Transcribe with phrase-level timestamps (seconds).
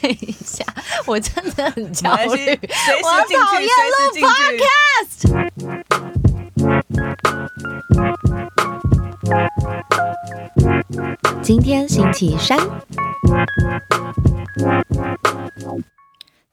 [0.00, 0.64] 等一下，
[1.06, 2.58] 我真的很焦虑。
[3.02, 5.20] 我讨厌录 podcast。
[11.42, 12.58] 今天星期三。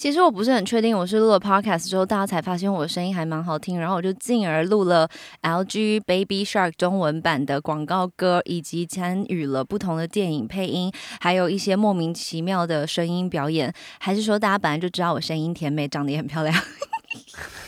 [0.04, 5.08] 其实我不是很确定，我是录了 podcast 之后，大家才发现我的声音还蛮好听，然后我就进而录了
[5.44, 13.74] LG Baby Shark 中文版的广告歌，以及参与了不同的电影配音，还有一些莫名其妙的声音表演。
[13.98, 16.54] 还是说大家本来就知道我声音甜美，长得也很漂亮？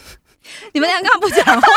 [0.73, 1.67] 你们俩干嘛不讲话？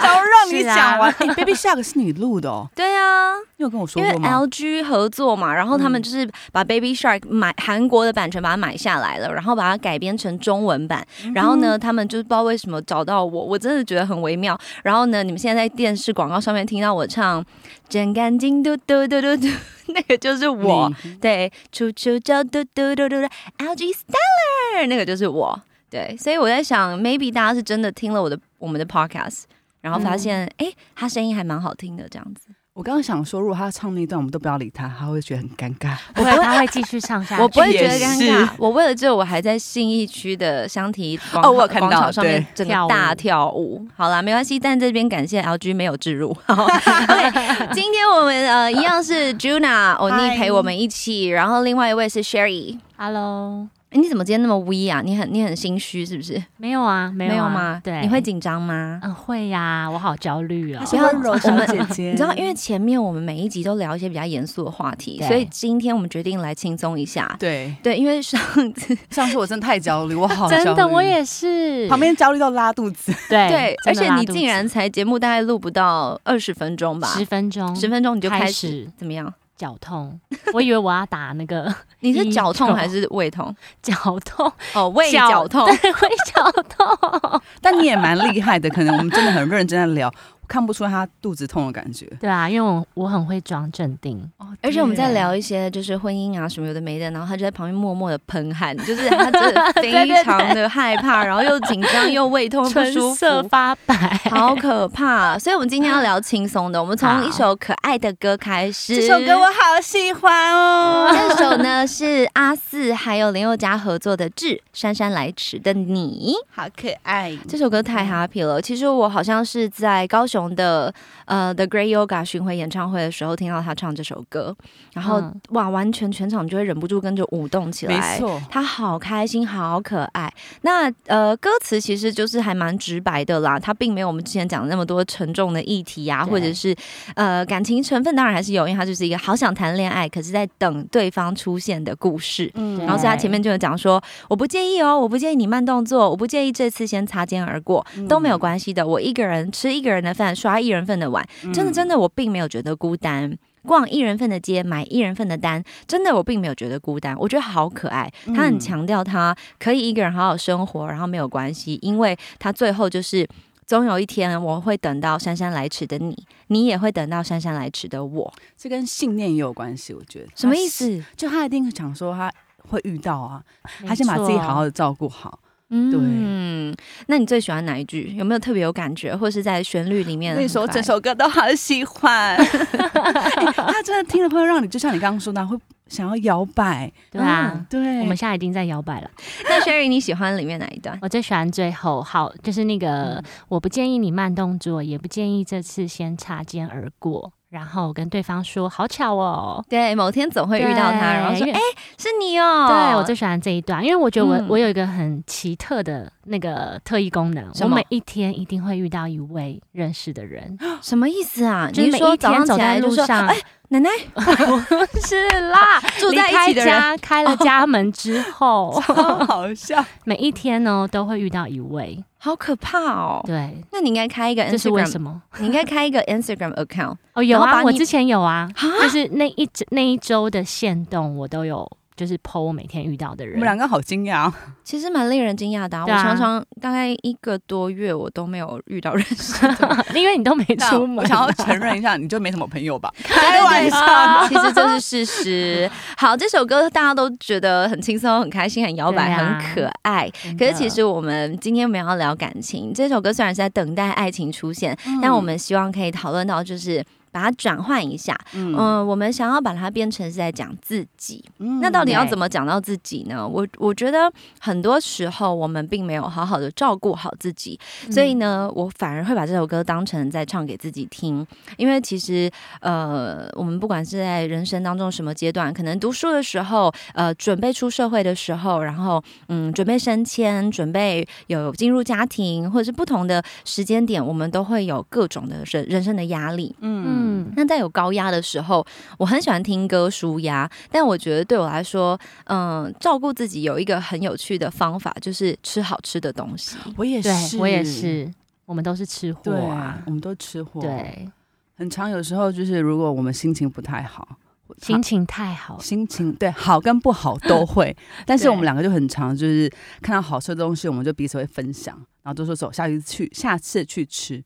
[0.00, 1.10] 想要让你讲完。
[1.18, 11.06] 哎，Baby Shark 是你录的哦，对啊，你有跟我说因为过吗？LG 合作嘛，然后他们嗯就是把 Baby Shark 买韩国的版权把它买下来了，然后把它改编成中文版。
[11.24, 14.58] 嗯然后呢，他们就是不知道为什么找到我，我真的觉得很微妙。
[14.82, 17.44] 然后呢，你们现在在电视广告上面听到我唱
[17.88, 19.48] “真干净嘟嘟嘟嘟嘟”，
[19.88, 20.90] 那个就是我。
[21.20, 23.16] 对，楚楚叫嘟嘟嘟嘟嘟
[23.58, 25.60] ，LG Stellar 那个就是我。
[25.90, 29.44] 对，所以我在想，maybe 大家是真的听了我的我们的 podcast，
[29.80, 32.48] 然后发现哎、诶他声音还蛮好听的，这样子。
[32.74, 35.96] 我刚刚想说，如果他唱那一段，我们都不要理他，他会觉得很尴尬。
[36.12, 37.40] 不会，他会继续唱下去。
[37.42, 38.50] 我不会觉得尴尬。
[38.58, 43.82] 我为了这，我还在信义区的香堤广哦我看到广场上面对整个大跳舞。
[43.96, 46.36] 好啦，没关系，但这边感谢 LG 没有置入。
[47.72, 52.78] 今天我们呃一样是 Juna 欧尼嗨陪我们一起，然后另外一位是 Sherry。
[52.98, 55.00] Hello，诶你怎么今天那么 V 啊？
[55.00, 56.42] 你很你很心虚是不是？
[56.56, 57.80] 没有啊，没有啊没有吗？
[57.84, 58.98] 对，你会紧张吗？
[59.02, 60.86] 嗯会呀，我好焦虑哦她。
[60.86, 67.36] 是温柔小姐姐， 你知道，因为前面我们每一集都聊一些比较严肃的话题，所以今天我们决定来轻松一下。
[67.38, 68.40] 对对，因为上
[68.74, 71.88] 次上次我真的太焦虑，我好 焦虑真的，我也是。
[71.88, 73.12] 旁边焦虑到拉肚子。
[73.28, 79.32] 对对，而且你竟然才节目大概录不到二十分钟吧，十分钟，十分钟你就开始怎么样？
[79.56, 80.20] 脚痛，
[80.52, 83.54] 我以为我要打那个 你是脚痛还是胃痛？
[83.82, 85.66] 脚痛，哦，胃脚绞痛。
[85.66, 87.40] 对，胃脚痛。
[87.62, 90.12] 但你也蛮厉害的，可能我们真的很认真的聊，
[90.48, 92.06] 看不出他肚子痛的感觉。
[92.20, 94.18] 对啊，因为我我很会装镇定。
[94.38, 103.48] 哦而且我们在聊一些就是婚姻啊什么有的没的，然后他就在旁边默默的喷汗，就是 他真的非常的害怕，然后又紧张又胃痛唇舒色服。
[103.48, 103.94] 发白，
[104.30, 105.38] 好可怕！
[105.38, 106.82] 所以，我们今天要聊轻松的。
[106.82, 108.96] 我们从一首可爱的歌开始。
[108.96, 111.08] 这首歌我好喜欢哦。
[111.12, 116.34] 这首呢是阿四还有林宥嘉合作的《致姗姗来迟的你》。
[116.50, 118.60] 好可爱，这首歌太 happy 了。
[118.60, 120.92] 其实我好像是在高雄的
[121.24, 124.54] 呃 The Great Yoga 巡回演唱会的时候听到他唱这首歌，
[124.92, 127.94] 然后、嗯哇，完全全场就会忍不住跟着舞动起来。
[127.94, 130.32] 没错，他好开心，好可爱。
[130.62, 136.74] 那呃，歌词其实就是还蛮直白的啦，他并没有我们之前讲的那么多沉重的议题啊，或者是
[137.14, 142.50] 呃感情成分，当然还是有，因为他就是一个好想谈恋爱，可是在等对方出现的故事。
[142.54, 148.86] 嗯然后所以他前面就有讲说，我不介意哦，我不介意你慢动作，我不介意这次先擦肩而过，都没有关系的。
[148.86, 151.22] 我一个人吃一个人的饭，刷一人份的碗，
[151.52, 153.36] 真的真的，我并没有觉得孤单。
[153.62, 158.10] 逛一人份的街，买一人份的单，真的我并没有觉得孤单，我觉得好可爱。
[158.26, 163.28] 他很嗯强调他可以一个人好好生活，然后没有关系，因为他最后就是。
[163.66, 166.16] 总有一天我会等到姗姗来迟的你，
[166.46, 168.32] 你也会等到姗姗来迟的我。
[168.56, 170.28] 这跟信念也有关系，我觉得。
[170.36, 170.68] 什么意？
[170.68, 171.02] 思？
[171.16, 172.32] 就他一定想说他
[172.68, 173.42] 会遇到啊，
[173.82, 175.40] 没他先把自己好好的照顾好。
[175.68, 176.74] 嗯，
[177.08, 178.14] 那你最喜欢哪一句？
[178.16, 180.36] 有没有特别有感觉，或是在旋律里面？
[180.36, 185.56] 那时候整首歌都好喜欢， 哎他真的听了会让你，就像你刚刚说的，会
[185.88, 186.90] 想要摇摆。
[187.10, 189.10] 对啊嗯，对，我们现在已经在摇摆了。
[189.48, 190.96] 那 Sherry 你喜欢里面哪一段？
[191.02, 199.64] 我最喜欢最后，好，就是那个，我不建议你慢动作，也不建议这次先擦肩而过，然后跟对方说，好巧哦。
[199.66, 201.60] 对，某天总会遇到他，然后说：“因为哎、
[201.96, 211.70] 是你哦。”对我最喜欢这一段，因为我觉得我、嗯我有一个很奇特的那个特异功能，我每一天一定会遇到一位认识的人， 什么意思啊？
[211.72, 213.36] 就是每一你说早上天走在起来：“路上，哎、
[213.70, 216.64] 奶奶 不是啦， 住在一起的
[217.00, 218.94] 开了家门之后，好
[219.24, 219.82] 好笑。
[220.04, 223.22] 每一天呢都会遇到一位，”好可怕哦！
[223.24, 225.22] 对，那你应该开一个这是为 Instagram，什么？
[225.38, 233.34] 你应该开一个 Instagram account 哦，有啊，我之前有啊，啊就是那一那一周的限动，我都有，就是 PO 我每天遇到的人。
[233.34, 235.80] 我们两个好惊讶哦，其实蛮令人惊讶的、啊。
[235.80, 239.86] 啊我常常大概一个多月，我都没有遇到认识的。
[239.96, 242.92] 因为你都没那出门，我想要承认一下，你就没什么朋友吧？
[243.02, 245.70] 开开玩笑笑， 其实这是事实。
[245.96, 250.10] 好，这首歌大家都觉得很轻松、很开心、很摇摆、啊很可爱。
[250.38, 256.84] 可是其实我们今天没有要聊感情，这首歌虽然是在等待爱情出现，嗯但我们希望可以讨论到就是。
[257.16, 258.14] 把它转换一下。
[258.34, 261.24] 嗯、嗯我们想要把它变成是在讲自己。
[261.38, 263.26] 嗯那到底要怎么讲到自己呢？
[263.26, 267.58] 我我觉得很多时候我们并没有好好的照顾好自己，
[267.90, 271.26] 所以呢，我反而会把这首歌当成在唱给自己听。
[271.56, 272.30] 因为其实
[272.60, 286.54] 呃，我们不管是在人生当中什么阶段，可能读书的时候，呃，准备出社会的时候，然后嗯，准备升迁，准备有进入家庭，或者是不同的时间点，我们都会有各种的人人生的压力。
[286.60, 288.66] 嗯嗯，那在有高压的时候，
[288.98, 296.56] 我很喜欢听歌舒压，但我觉得对我来说，嗯，照顾自己有一个很有趣的方法，就是吃好吃的东西。
[296.76, 298.12] 我也是，我也是，
[298.44, 301.08] 我们都是吃货对啊，我们都吃货，，对，
[301.56, 304.18] 很常有时候就是如果我们心情不太好，
[304.62, 309.50] 心情太好，心情对好跟不好都 会，但是我们两个就很常就是
[309.82, 314.22] 看到好吃的东西，我们就彼此会分享，然后都说走，下一次去，下次去吃。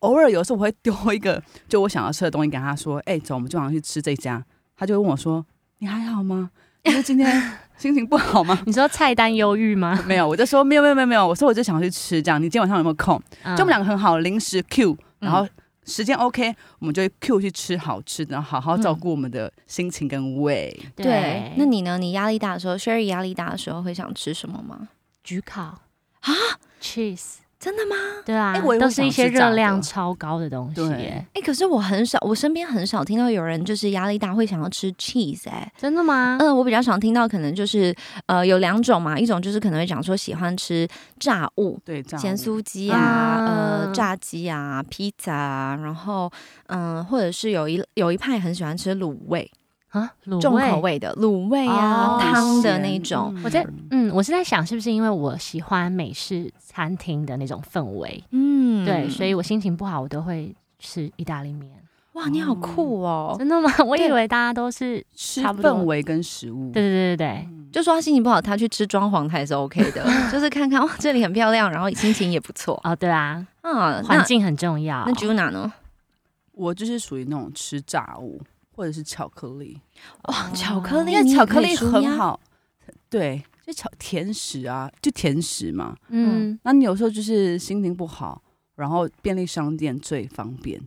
[0.00, 4.44] 偶尔有时候我会丢一个 就我想要吃的东西给他说，哎、走，我们就晚上去吃这家。
[4.76, 5.44] 他就会问我说，
[5.78, 6.50] 你还好吗？
[6.82, 8.60] 因为今天 心情不好吗？
[8.66, 10.02] 你说菜单忧郁吗？
[10.06, 12.40] 没有，我就说没有没有没有没有，我说我就想要去吃这样。
[12.40, 13.20] 你今天晚上有没有空？
[13.44, 15.48] 就就我们两个很好，临时 Q，嗯然后
[15.84, 20.76] 时间 OK，我们就会 Q 去吃好吃的，然后好好照顾我们的心情跟胃。
[20.96, 21.98] 对，那你呢？
[21.98, 24.88] 你压力大的时候，Sherry 压力大的时候会想吃什么吗？
[25.24, 26.32] 焗烤啊
[26.80, 27.94] ，cheese，真的吗？
[28.26, 36.38] 对啊，都是一些热量超高的东西哎、可是我很少，我身边很少听到有人就是压力大会想要吃 cheese 哎、真的吗？
[36.40, 37.94] 嗯，我比较常听到可能就是
[38.26, 40.88] 呃有两种嘛，一种就是可能会讲说喜欢吃
[41.20, 43.46] 炸物，对，咸酥鸡啊，啊。
[43.46, 46.28] 呃炸鸡啊，披萨啊，然后
[46.66, 49.48] 嗯、或者是有一有一派很喜欢吃卤味，
[49.92, 50.10] 啊，
[50.40, 50.98] 重口味。
[50.98, 53.32] 的卤味啊，哦汤的那种。
[53.36, 61.70] 嗯我在嗯，我是在想，是不是因为我喜欢美式餐厅的那种氛围，嗯对，所以我心情不好，我都会吃意大利面。
[62.12, 63.34] 哇，你好酷哦！
[63.38, 63.72] 真的吗？
[63.86, 66.70] 我以为大家都是，吃氛围跟食物。
[66.70, 74.04] 对对对对对，就说他心情不好，他去吃装潢，他也是 OK 的， 就是看看哇，这里很漂亮，然后心情也不错哦对啊，嗯。
[74.04, 75.04] 环境很重要。
[75.06, 75.72] 那 Juna 呢？
[76.52, 78.38] 我就是属于那种吃炸物
[78.82, 79.80] 或者是巧克力，
[80.24, 81.76] 哇，巧克力，因为巧克力。
[81.76, 82.40] 很好。
[83.08, 85.96] 对，就巧甜食啊，就甜食嘛。
[86.08, 88.42] 嗯，那你有时候就是心情不好，
[88.74, 90.80] 然后便利商店最方便。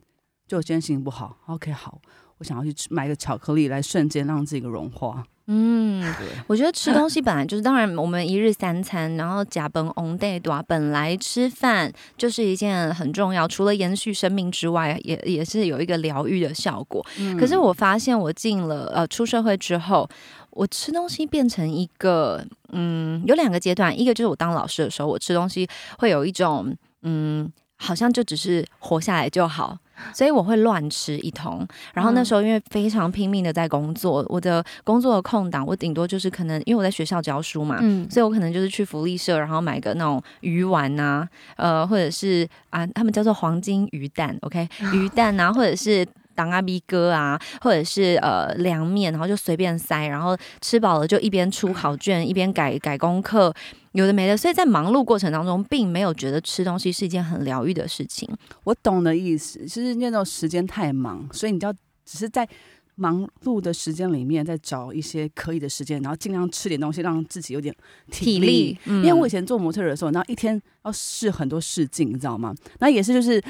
[0.46, 2.02] 就我今天心情不好，OK，好，
[2.38, 5.24] 我想要去吃买个巧克力来瞬间让自己融化。
[5.48, 6.04] 嗯，
[6.48, 10.64] 我觉得吃东西本来就是，当然我们一日三餐，然后甲本 on day 对吧？
[10.68, 17.06] 本来吃饭就是一件很重要，除了延续生命之外，也也是有一个疗愈的效果。
[17.20, 20.10] 嗯可是我发现我进了呃出社会之后，
[20.50, 25.68] 我吃东西变成一个嗯，有两个阶段，一个就是我当老师的时候，我吃东西
[26.00, 27.54] 会有一种嗯。
[27.78, 29.78] 好像就只是活下来就好，
[30.14, 31.68] 所以我会乱吃一通。
[31.94, 41.28] 然后那时候因为非常拼命的在工作，我的工作的空档，我顶多就是可能因为我在学校教书嘛，嗯，所以我可能就是去福利社，然后买个那种鱼丸呐、
[41.58, 46.06] 呃，或者是啊，他们叫做黄金鱼蛋，OK， 鱼蛋啊，或者是。
[46.38, 53.54] 当阿 B 哥啊，或者是呃凉面，然后就随便塞，然后吃饱了就一边出考卷一边改改功课，
[53.96, 54.38] 有的没的。
[54.38, 58.30] 所以在忙碌过程当中，并没有觉得吃东西是一件很疗愈的事情。
[58.64, 61.74] 我懂的意思，就是那种时间太忙，所以你就要
[62.06, 62.48] 只是在
[62.96, 67.76] 忙碌的时间里面，再找一些可以的时间，然后尽量吃点东西，让自己有点
[68.12, 72.54] 体力。，嗯因为我以前做模特儿的时候，然后一天要试很多试镜，你知道吗？
[72.80, 73.44] 那也是就是。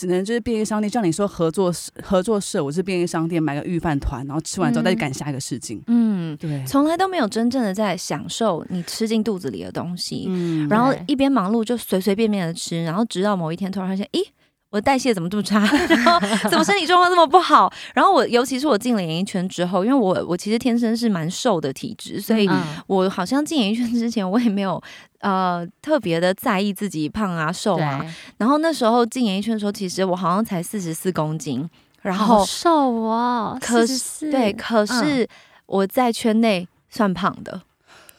[0.00, 1.70] 只能就是便利商店，像你说合作
[2.02, 5.82] 合作社，我是便利商店买个预饭团，然后吃完之后再去赶下一个事情。
[5.88, 10.24] 嗯，对，从来都没有真正的在享受你吃进肚子里的东西。
[10.26, 14.24] 嗯然后一边忙碌就随随便便的吃，然后直到某一天突然发现，咦，
[14.70, 15.60] 我的代谢怎么这么差？
[15.88, 17.70] 然后怎么身体状况这么不好？
[17.94, 24.82] 然后我尤其是我进了演艺圈之后，因为我我其实天生是蛮瘦的体质，所以嗯我好像进演艺圈之前，我也没有
[25.20, 28.04] 呃特别的在意自己胖啊瘦啊。
[28.38, 31.68] 然后那时候进演艺圈的时候，其实我好像才四十四公斤，
[32.02, 35.28] 然后瘦哦，可是对，可是
[35.66, 37.62] 我在圈内算胖的，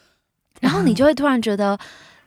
[0.61, 1.77] 然后你就会突然觉得，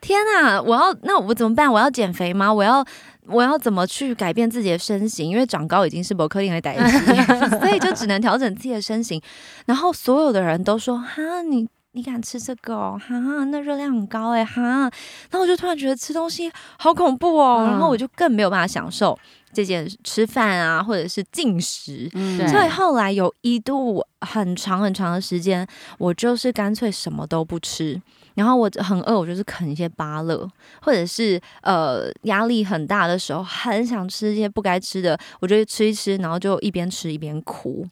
[0.01, 1.71] 天啊，我要那我怎么办？
[1.71, 2.53] 我要减肥吗？
[2.53, 2.85] 我要
[3.27, 5.29] 我要怎么去改变自己的身形？
[5.29, 9.21] 因为长高已经是不可能的代 际，所以就只能调整自己的身形。
[9.65, 11.67] 然后所有的人都说，哈，你。
[11.95, 12.99] 你敢吃这个哦？
[12.99, 14.61] 哈，那热量很高哎，哈。
[14.61, 19.17] 然后我就突然觉得吃东西好恐怖哦，嗯然后我就更没有办法享受
[19.53, 22.09] 这件吃饭啊，或者是进食。
[22.13, 25.65] 嗯所以后来有一度很长很长的时间，
[25.97, 28.01] 我就是干脆什么都不吃。
[28.35, 30.47] 然后我很饿，我就是啃一些芭乐，
[30.81, 37.85] 或者是呃压力很大的时候，很想吃一些不该吃的，我就吃一吃，然后就一边吃一边哭。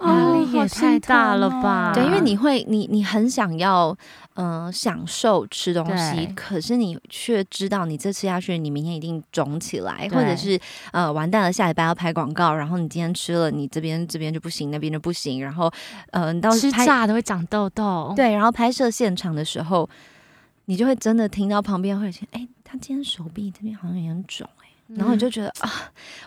[0.00, 1.92] 压 力也好太大了吧？
[1.92, 3.96] 对，因为你会，你你很想要，
[4.34, 10.58] 嗯、享受吃东西，可是你却知道，你这吃下去，你明天一定肿起来，或者是
[10.92, 15.70] 呃，完蛋了，下礼拜要拍广告，然后你今天吃了，你这边这边就不行，那边就不行，然后
[16.12, 18.12] 呃，你到吃炸的会长痘痘。
[18.14, 19.77] 对，然后拍摄现场的时候，
[20.64, 24.48] 你就会真的听到旁边会有些，哎，他今天手臂这边好像有点肿。
[24.62, 24.66] 哎
[24.96, 25.70] 然后你就觉得啊，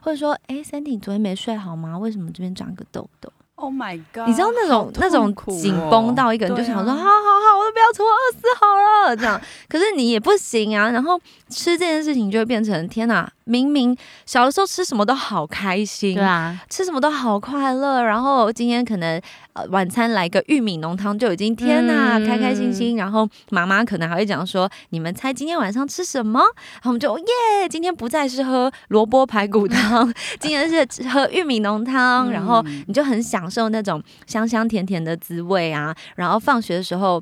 [0.03, 1.97] 或者说，哎，Sandy 你昨天没睡好吗？
[1.97, 4.27] 为什么这边长个痘痘？，Oh my god！
[4.27, 8.67] 你知道那种好那种紧绷到一个，人就想说，啊好好好，我都不要吃，我饿死好
[9.09, 9.41] 了，这样。
[9.67, 10.91] 可是你也不行啊。
[10.91, 13.95] 然后吃这件事情就会变成，天哪，明明
[14.25, 18.01] 小的时候吃什么都好开心，对啊，吃什么都好快乐。
[18.03, 19.19] 然后今天可能
[19.53, 22.95] 呃晚餐来个玉米浓汤就已经天呐，嗯开开心心。
[22.97, 26.39] 然后妈妈可能还会讲说，你们猜今天晚上吃什么？
[26.39, 32.29] 然后我们就耶，今天不再是喝萝卜排骨汤， 今天是喝玉米浓汤。
[32.31, 35.95] 然后嗯你就很享受那种香香甜甜的滋味啊。
[36.15, 37.21] 然后放学的时候。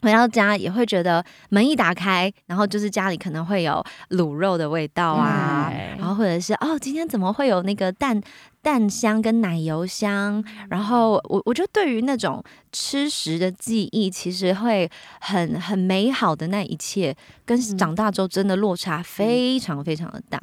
[0.00, 8.20] 回到家也会觉得门一打开，然后就是家里可能会有卤肉的味道啊，然后或者是哦，今天怎么会有那个蛋
[8.62, 10.42] 蛋香跟奶油香？
[10.70, 14.90] 然后我我觉得对于那种吃食的记忆，其实会
[15.20, 20.40] 很很美好的那一切，跟嗯长大之后真的落差非常非常的大。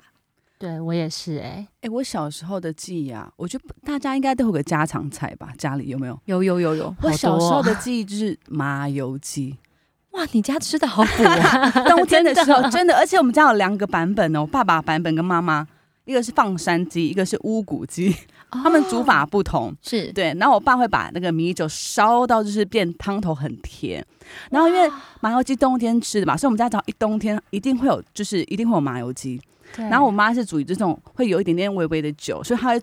[0.66, 5.50] 对我也是哎、哎、我小时候的记忆啊，我觉得大家应该都有个家常菜吧？
[5.60, 6.20] 家里有没有？
[6.26, 9.56] 有有有有，我小时候的记忆就是麻油鸡，
[10.14, 11.70] 哇，你家吃的好补啊！
[11.88, 15.68] 冬天的 时候真的，而且我们家有两个版本哦，爸爸版本跟妈妈，
[16.06, 18.16] 一个是放山鸡，一个是乌骨鸡，
[18.50, 19.76] 他们煮法不同。
[19.82, 24.06] 是对，然后我爸会把那个米酒烧到就是变汤头很甜，
[24.52, 29.42] 然后因为麻油鸡冬天吃的嘛，所以我们家只要一冬天一定会有，就是一定会有麻油鸡。
[29.78, 32.80] 然后我妈是属于这种会有一点点微微的酒，所以她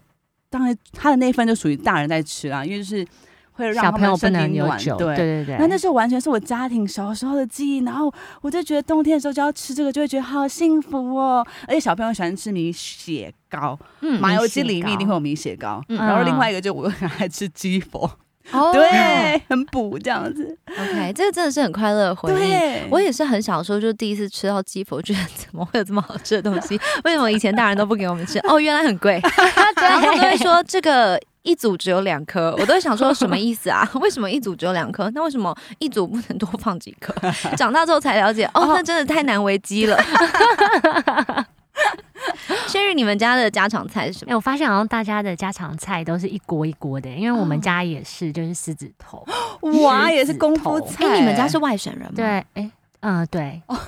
[0.51, 3.07] 当然她的那一份就属于大人在吃啦，因为就是
[3.53, 4.79] 会让小他们身朋友不能体暖。
[4.79, 5.57] 有酒，对对对对。
[5.59, 11.47] 那那时候完全是我家庭小时候的记忆，然后我就觉得冬天的时候就要吃这个，就会觉得好幸福哦。
[11.69, 15.83] 而且小朋友喜欢吃米血糕，嗯麻油鸡里面一定会有米血糕。
[15.89, 18.11] 嗯然后另外一个就我 很爱吃鸡佛，
[18.53, 20.59] 哦对，很补这样子。
[20.67, 22.37] ，OK，这个真的是很快乐的回忆。
[22.37, 26.79] 对，我也是很小时候就第一次吃到鸡佛，觉得怎么会有这么好吃的东西？
[27.05, 28.39] 为什么以前大人都不给我们吃？
[28.41, 29.21] 哦，原来很贵。
[29.77, 33.89] 然后都会说这个一组只有两颗，我都想说什么意思啊？
[34.01, 35.11] 为什么一组只有两颗？
[35.15, 37.15] 那为什么一组不能多放几颗？
[37.57, 40.03] 长大之后才了解，哦，那真的太难为鸡了。
[42.69, 44.37] 轩宇，你们家的家常菜是什哎、么？
[44.37, 49.25] 我发现好像大家的家常菜都是一锅一锅的，因为我们家也是，就是狮子头。
[49.83, 51.07] 哇，狮也是功夫菜。
[51.07, 52.13] 哎，你们家是外省人吗？
[52.17, 52.71] 对，哎、
[53.01, 53.79] 嗯，对，哦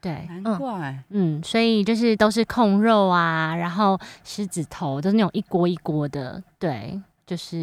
[0.00, 0.96] 对，难怪。
[1.10, 7.00] 嗯，所以就是都是控肉啊，然后狮子头都是那种一锅一锅的，对。
[7.28, 7.58] 就是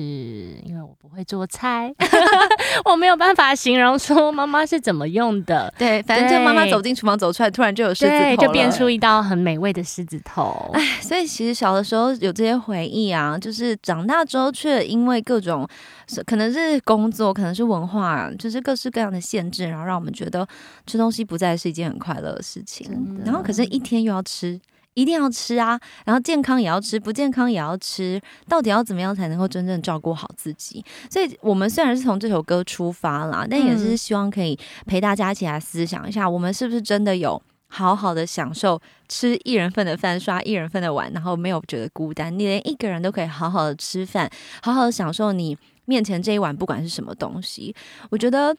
[0.63, 1.91] 因为我不会做菜，
[2.85, 10.69] 我没有办法形容说妈妈是怎么用的，对，反正就妈妈走进厨房走出来，突然就有狮子头，就变出一道很美味的狮子头。
[10.73, 15.67] 唉，所以其实小的时候有这些回忆啊，就是长大之后却因为各种
[16.07, 20.47] 是可能是工作，可能是文化，就是各式各样的限制，然后让我们觉得
[20.85, 22.87] 吃东西不再是一件很快乐的事情
[23.25, 24.61] 然后可是一天又要吃。
[24.95, 30.83] 一定要吃啊，然后健康也要吃，不健康也要吃，到底要怎么样才能够真正照顾好自己？
[31.09, 42.33] 所以，我们虽然是从这首歌出发啦，但也是嗯希望可以陪大家一起来思想一下，我们是不是真的有好好的享受吃一人份的饭，刷一人份的碗，然后没有觉得孤单。
[42.33, 44.29] 你连一个人都可以好好的吃饭，
[44.61, 47.75] 好好的享受你面前这一碗不管是什么东西。
[48.09, 48.55] 我觉得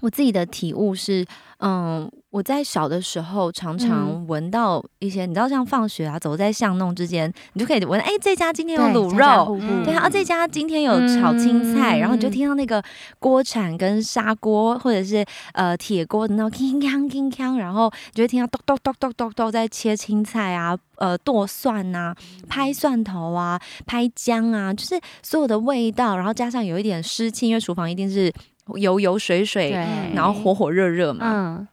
[0.00, 1.24] 我自己的体悟是，
[1.58, 9.60] 嗯，我在小的时候常常嗯闻到一些，你知道，像放学啊，走在巷弄之间，你就可以闻，哎、这家今天有卤肉。
[9.84, 12.82] 对啊，这家今天有炒青菜，嗯然后你就听到那个
[13.18, 15.22] 锅铲跟砂锅或者是
[15.52, 22.14] 呃铁锅的那种铿锵铿锵，然后你就会听到咚咚咚咚咚咚在切青菜啊，呃剁蒜呐、
[22.48, 28.32] 拍蒜头啊，拍姜啊，就是所有的味道，然后加上有一点湿气，因为厨房一定是
[28.76, 29.72] 油油水水，
[30.14, 31.68] 然后火火热热嘛，嗯，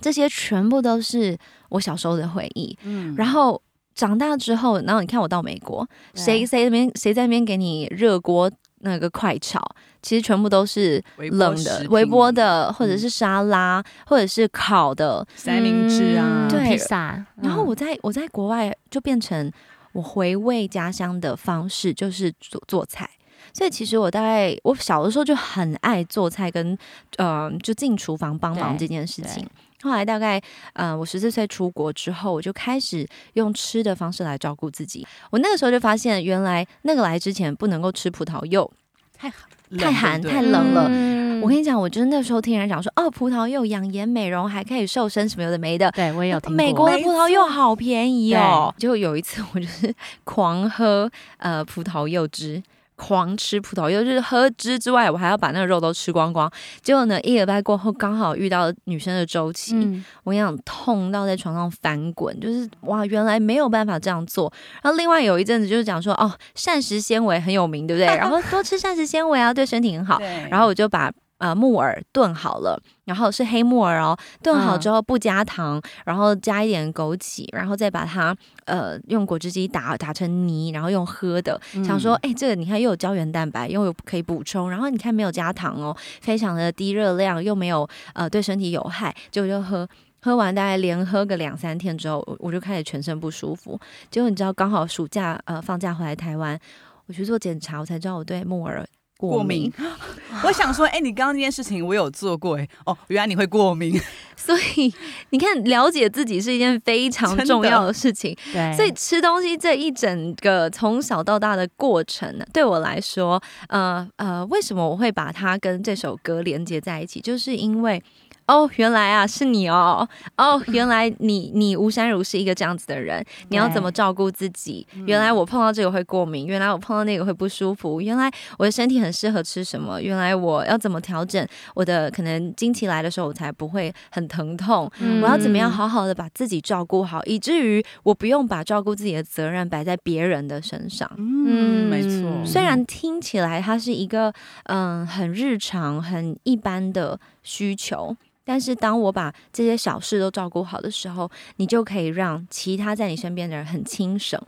[0.00, 1.36] 这些全部都是
[1.70, 2.76] 我小时候的回忆。
[2.84, 3.60] 嗯然后
[3.94, 8.50] 长大之后，然后你看我到美国，对谁谁那边谁在那边给你热锅
[8.80, 9.60] 那个快炒，
[10.00, 15.26] 其实全部都是微波冷的微波的，或者嗯是沙拉，或者是烤的。
[15.34, 17.26] 三明治啊，嗯对披萨。
[17.42, 19.50] 然后嗯我在我在国外就变成
[19.92, 23.10] 我回味家乡的方式就是做做菜。
[23.58, 26.78] 所以其实我大概我小的时候就很爱做菜，跟
[27.16, 29.44] 呃就进厨房帮忙这件事情。
[29.82, 30.40] 后来大概
[30.74, 35.04] 呃我十四岁出国之后，我就开始用吃的方式来照顾自己。
[35.30, 38.70] 我那个时候就发现，原来那个来之前不能够吃葡萄柚，
[39.18, 45.90] 太寒对太冷了嗯我跟你讲，我就是那时候听人讲说，哦，葡萄柚养颜美容，还可以瘦身，什么有的没的。
[45.92, 48.72] 对我也有听过美国的葡萄柚好便宜哦！
[48.76, 49.92] 对就有一次，我就是
[50.24, 52.60] 狂喝呃葡萄柚汁，
[52.98, 56.50] 狂吃葡萄柚，就是喝汁之外，我还要把那个肉都吃光光。
[56.82, 64.52] 结果呢，一礼拜过后，刚好遇到女生的周期，嗯我跟你讲，痛到在床上翻滚，就是哇，原来没有办法这样做。
[64.82, 68.06] 然后另外有一阵子就是讲说，哦，膳食纤维很有名，对不对？
[68.18, 70.18] 然后多吃膳食纤维啊，对身体很好。
[70.50, 81.60] 然后我就把呃木耳炖好了，然后是黑木耳哦，炖好之后不加糖，然后加一点枸杞，然后再把它呃用果汁机打打成泥，然后用喝的。
[81.84, 89.88] 想说，哎、这个你看又有胶原蛋白，又有可以补充，然后你看没有加糖哦，非常的低热量，又没有呃对身体有害，结果就喝。
[90.20, 93.78] 喝完大概连喝个两三天之后，我我就开始全身不舒服。
[94.10, 96.58] 结果你知道，刚好暑假呃放假回来台湾，
[97.06, 98.84] 我去做检查，我才知道我对木耳
[99.18, 99.70] 过过敏。
[100.42, 104.00] 我想说，哎、你刚刚那件事情我有做过、哎，哦，原来你会过敏，
[104.36, 104.94] 所以
[105.30, 108.34] 你看，了解自己是一件非常重要的事情。
[108.52, 117.20] 对，所以吃东西这一整个从小到大的过程呢，对我来说，呃呃，为什么我会把它跟这首歌连接在一起？
[117.20, 118.02] 就是因为。
[118.48, 120.08] 哦，原来啊是你哦！
[120.36, 124.86] 哦，原来你你吴珊如是一个这样子的人， 你要怎么照顾自己？
[125.06, 130.00] 原来我碰到这个会过敏，原来我碰到那个会不舒服，原来我的身体很适合吃什么？
[130.00, 134.90] 原来我要怎么调整我的可能经期来的时候，我才不会很疼痛？
[135.00, 141.10] 嗯我要怎么样好好的把自己照顾好，以至于我不用把照顾自己的责任摆在别人的身上。
[141.18, 142.08] 嗯，没错。
[142.30, 144.32] 嗯虽然听起来它是一个
[144.64, 148.14] 嗯很日常、很一般的需求，
[148.44, 154.38] 但是当我把这些小事都照顾好的时候，你就可以让其他在你身边的人很轻省，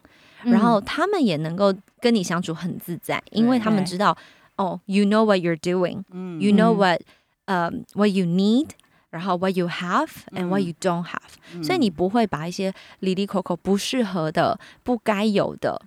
[0.45, 0.53] 嗯。
[0.53, 4.15] 然后他们也能够跟你相处很自在，因为他们知道
[4.57, 6.05] 哦，you know what you're doing。
[6.13, 6.39] 嗯。
[6.39, 6.77] You know 嗯。
[6.77, 7.01] what,
[7.47, 8.69] um, what you need，
[9.09, 10.67] 然后 what you have and what 嗯。
[10.67, 15.81] you don't have，、所以你不会把一些里里口口不适合的、不该有的、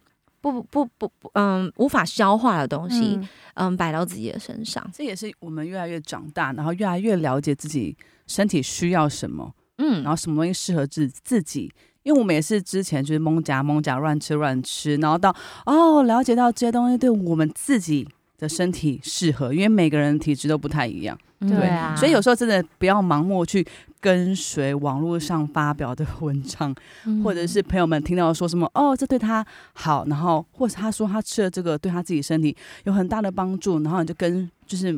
[0.52, 4.86] 不不不不嗯无法消化的东西，嗯嗯摆到自己的身上。
[4.94, 7.96] 这也是我们越来越长大，然后越来越了解自己
[8.28, 11.72] 身体需要什么，嗯然后什么东西适合自自己。
[12.04, 15.34] 因为我们也是之前就是蒙夹蒙夹乱吃乱吃，然后到
[15.66, 18.06] 哦了解到这些东西对我们自己
[18.38, 23.66] 的身体适合，因为每个人的体质都不太一样，对啊，所以有时候真的不要盲目去
[24.00, 26.74] 跟随网络上发表的文章，
[27.06, 34.98] 嗯或者是朋友们听到说什么哦，这对他好，然后或者他说他吃了这个对他自己身体有很大的帮助，然后你就跟就是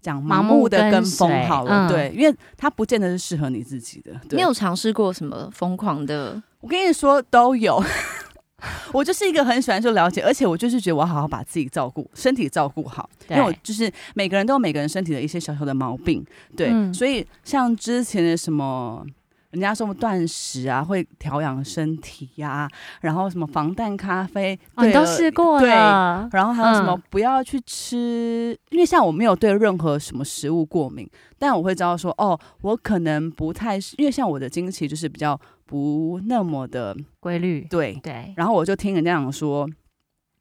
[0.00, 4.12] 讲盲盲目目的跟风好了，嗯对，因为他不见得是适合你自己的。
[4.28, 6.40] 对你有尝试过什么疯狂的？
[6.60, 7.82] 我跟你说都有。
[8.92, 16.24] 我就是一个很喜欢说了解，而且我就是觉得我要好好把自己照顾身体照顾好，因为我就是每个人都有每个人身体的一些小小的毛病，
[16.56, 16.92] 对，嗯。
[16.92, 19.04] 所以像之前的什么。
[19.50, 22.68] 人家说我们断食啊，会调养身体呀、
[23.00, 27.02] 然后什么防弹咖啡，哦你都试过对了，然后还有什么嗯。
[27.08, 39.68] 不要去吃，因为像我没有对任何什么食物过敏，但我会知道说，哦，我可能不太，因为像我的经期就是比较不那么的规律，对，对，然后我就听人家讲说，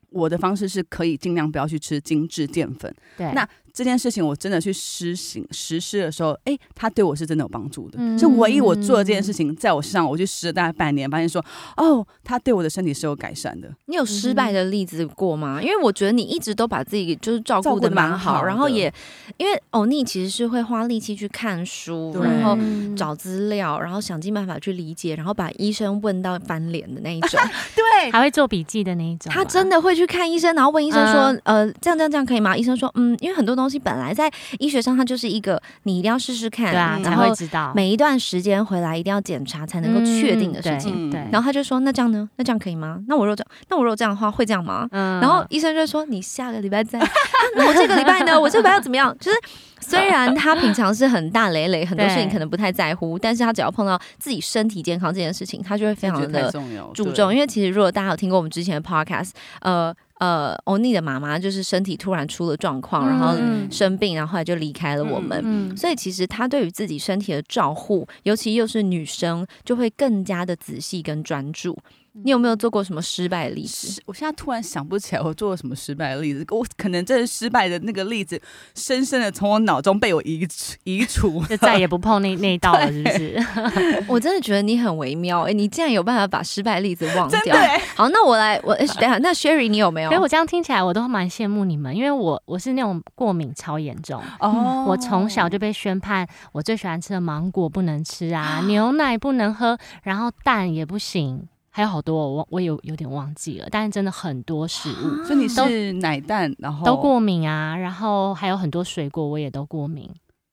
[0.10, 2.96] 我的方式是可以尽量不要去吃精致淀粉。
[3.18, 3.46] 对，那
[3.78, 8.00] 这件事情我真的去施行实施的时候，哎，他对我是真的有帮助的。
[8.02, 11.40] 嗯是唯一我做的这件事情，在我身上我去试了大概半年，发现说，
[11.76, 13.70] 哦，他对我的身体是有改善的。
[13.86, 15.62] 你有失败的例子过吗？
[15.62, 18.92] 因为我觉得你一直都把自己就是照顾的蛮好，照顾得蛮好然后也
[19.38, 27.40] 因为欧尼其实是会花力气去看书，然后嗯找资料，然后想尽办法去理解，然后把医生问到翻脸的那一种。
[27.76, 41.10] 对， 还会做笔记的那一种，他真的会去看医生，然后问医生说：“嗯呃，这样这样这样可以吗？”医生说：“嗯，因为很多东西本来在医学上它就是一个你一定要试试看，对啊，嗯才会知道每一段时间回来一定要检查才能够确定的事情。
[41.10, 42.30] 嗯对，然后他就说：“那这样呢？
[42.36, 43.00] 那这样可以吗？
[43.08, 47.00] 那我如果这样，那我如果这样的话会这样吗？”嗯然后医生就说：“你下个礼拜再。
[47.00, 47.08] 啊
[47.56, 48.40] 那我这个礼拜呢？
[48.40, 49.16] 我这个礼拜要怎么样？
[49.20, 49.38] 就是
[49.80, 56.52] 虽然他平常是很大累累，很多事情可能不太在乎，但是他只要碰到自己身体健康这件事情，他就会非常的
[56.94, 57.34] 注重。
[57.34, 65.40] 因为其实如果大家有听过我们之前的 podcast，呃呃，欧尼的妈妈就是身体突然出了状况，然后嗯生病，然后后来就离开了我们。
[65.44, 71.78] 嗯所以其实她对于自己身体的照护，尤其又是女生，就会更加的仔细跟专注。
[72.24, 74.02] 你有没有做过什么失败的例子？
[74.06, 78.42] 我现在突然想不起来我做了什么失败的例子，我可能这失败的那个例子，
[78.76, 83.46] 深深的从我脑中被我移除移除，就再也不碰那那一道了，是不是？
[84.10, 87.56] 我真的觉得你很微妙，哎，你竟然有办法把失败的例子忘掉。
[87.56, 90.22] 欸好，那我来，我诶等下，那 Sherry 你有没有所以？
[90.22, 101.48] 我这样听起来，我都蛮羡慕你们，因为我我是那种过敏超严重，哦我从小就被宣判，我最喜欢吃的芒果不能吃啊，牛奶不能喝，然后蛋也不行，
[101.78, 110.10] 还有好多我忘我有有点忘记了，但是真的很多食物所以你是奶蛋，然后都过敏啊，然后还有很多水果我也都过敏，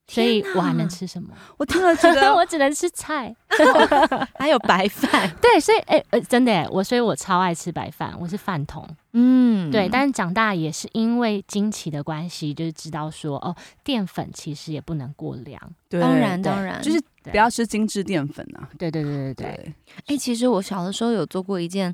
[0.07, 1.29] 所以我还能吃什么？
[1.57, 3.35] 我听了觉得 我只能吃菜。
[4.37, 8.85] 还有白饭， 对，所以哎、呃，真的哎，我所以我超爱吃白饭，我是饭桶。
[9.13, 15.59] 嗯，对，但是长大也是因为经期的关系，就是知道说哦，淀粉其实也不能过量。
[15.89, 18.67] 对当然当然，就是不要吃精致淀粉啊。
[18.77, 19.73] 对对对对对，对，
[20.07, 21.93] 哎、其实我小的时候有做过一件。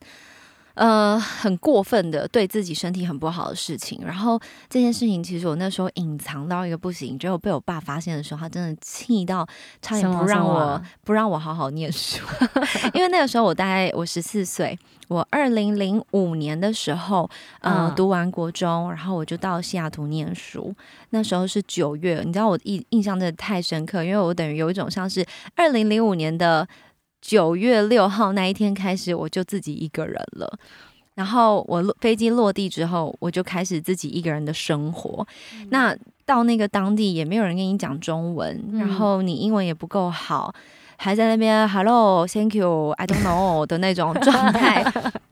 [0.74, 9.48] 呃，很过分的对自己身体很不好的事情，然后这件事情其实我那时候隐藏到一个不行，结果被我爸发现的时候，他真的气到
[9.82, 12.24] 差点不让我不让我好好念书，
[12.94, 17.30] 因为那个时候我大概我十四岁，我二零零五年的时候，
[17.62, 17.92] 呃，嗯。
[17.96, 20.74] 读完国中，然后我就到西雅图念书，
[21.10, 26.68] 那时候是九月，你知道我印印象真的太深刻，因为我等于有一种像是二零零五年的
[27.22, 30.52] 九月六号那一天开始，我就自己一个人了。
[31.14, 35.28] 然后我飞机落地之后，我就开始自己一个人的生活。
[35.70, 40.54] 那到那个当地也没有人跟你讲中文，嗯然后你英文也不够好，
[40.98, 44.84] 还在那边 “hello, thank you, I don't know” 的那种状态。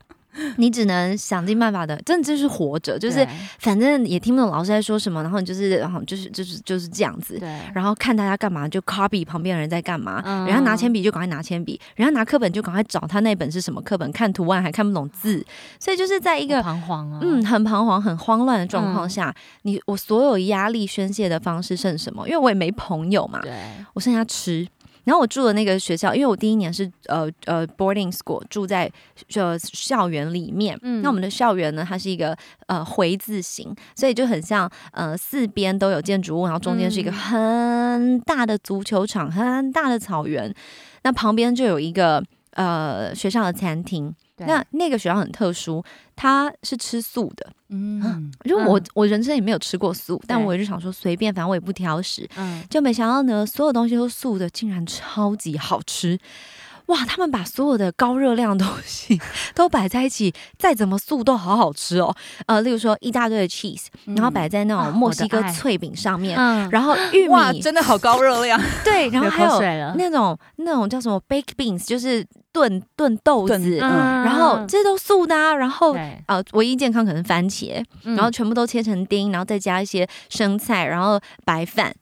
[0.58, 3.26] 你只能想尽办法的，真的就是活着，就是
[3.60, 7.38] 反正也听不懂老师在说什么，然后你就是，然后就是就是就是这样子。
[7.40, 15.46] 对，然后看大家干嘛就 copy 旁边的人在干嘛，嗯人家拿铅笔就赶快拿铅笔，人家拿课本就赶快找他那本是什么课本，看图案还看不懂字，
[15.80, 22.28] 所以就是在一个好彷徨啊，嗯，很彷徨、很慌乱的状况嗯下，你我所有压力宣泄的方式剩什么？
[22.28, 23.52] 因为我也没朋友嘛，对，
[23.94, 24.68] 我剩下吃。
[25.10, 28.88] 然后我住的那个学校，因为我第一年是呃呃 boarding school，住在
[29.34, 30.78] 呃校园里面。
[30.84, 40.54] 嗯那我们的校园呢，它是一个呃回字形，所以就很像呃四边都有建筑物，然后中间是一个嗯很大的足球场，很大的草原。
[41.02, 44.14] 那旁边就有一个呃学校的餐厅。
[44.46, 45.84] 对那那个学校很特殊，
[46.16, 47.46] 它是吃素的。
[47.70, 52.28] 嗯，因为我、嗯我人生也没有吃过素，但对我就想说随便，反正我也不挑食。
[52.36, 56.18] 嗯，就没想到呢，所有东西都素的，竟然超级好吃。
[56.88, 57.06] 哇！
[57.06, 59.22] 他们把所有的高热量的东西
[59.54, 62.16] 都摆在一起，再怎么素都好好吃哦。
[62.48, 74.24] 呃，例如说一大堆的 cheese，然后摆在那啊种墨西哥脆饼上面，嗯，然后玉哇，米真的好高热量， 对，然后流还有那种那种叫什么 baked beans，就是炖炖豆子，嗯。
[74.24, 75.54] 然后这些都素的啊。
[75.56, 78.16] 然后对，呃，唯一健康可能番茄，嗯。
[78.16, 81.94] 然后全部都切成丁，然后再加一些生菜，然后白饭，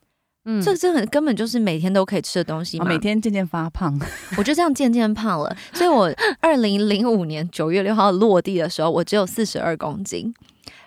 [0.46, 0.62] 嗯。
[0.62, 2.90] 这这很根本就是每天都可以吃的东西哦嘛。
[2.90, 4.00] 每天渐渐发胖，
[4.38, 10.34] 我就这样渐渐胖了，所以我 二零零五年九月六号落地的时候，我只有四十二公斤，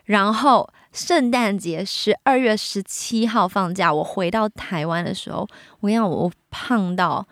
[0.04, 5.46] 然后圣诞节十二月十七号放假，我回到台湾的时候，
[5.80, 7.24] 我跟你讲，我我胖到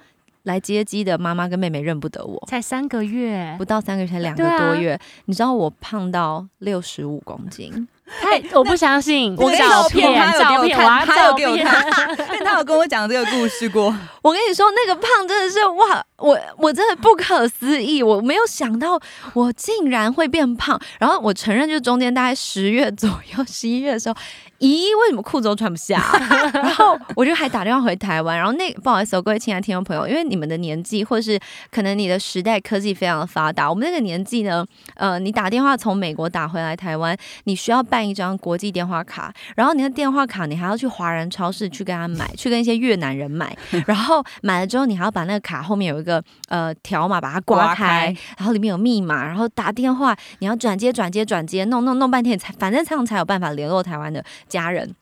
[0.49, 2.43] 来接机的妈妈跟妹妹认不得我。
[2.49, 3.55] 才三个月。
[3.59, 7.87] 不，到三个月，才两个多月，你知道我胖到六十五公斤，
[8.21, 13.95] 太 我不相信，我跟你照说片他有给我照片，他有，给我看，因为他有跟我讲这个故事过。
[14.23, 19.01] 我跟你说，那个胖真的是哇，我我真的不可思议，我没有想到
[19.35, 20.79] 我竟然会变胖。
[20.99, 24.15] 然后我承认，就中间大概十月左右、十一月的时候，
[24.59, 31.39] 咦，为什么裤子都穿不下啊、 然后我就还打电话回台湾，然后那不好意思、哦，各位亲爱的听众朋友，因为你们的年纪或是
[31.71, 46.08] 可能你的时代科技非常的发达，我们那个年纪呢，呃，你打电话从美国打回来台湾，你需要办一张国际电话卡，然后你的电话卡你还要去华人超市去跟他买，去跟一些越南人买，然后买了之后你还要把那个卡后面有一个
[46.49, 54.95] 呃条码把它刮刮开开，然后里面有密码，然后打电话你要转接转接转接，弄弄弄半天才反正这样才有办法联络台湾的家人。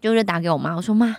[0.00, 1.16] 就是打给我妈，我说妈。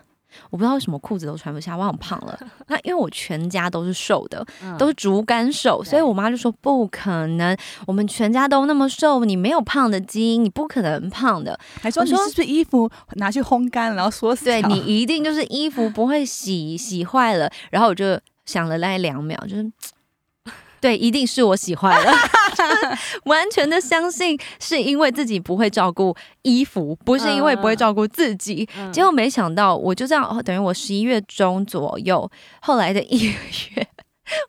[0.51, 2.37] 我不知道为什么裤子都穿不下，我很胖了。
[2.67, 11.57] 那因为我全家都是瘦的，嗯都是竹竿瘦，所以我妈就说不可能，我们全家都那么瘦，你没有胖的基因，你不可能胖的。
[11.81, 14.43] 还说你是不是衣服拿去烘干，然后缩小？
[14.45, 17.49] 对你 一定就是衣服不会洗，洗坏了。
[17.71, 19.71] 然后我就想了大概两秒，就是。
[20.79, 22.11] 对，一定是我喜欢的，
[23.25, 28.69] 完全的相信是因为自己不会照顾衣服，不是因为不会照顾自己。
[28.77, 32.29] 嗯结果没想到，我就这样，哦等于我十一月中左右，
[32.61, 33.25] 后来的一个
[33.75, 33.87] 月，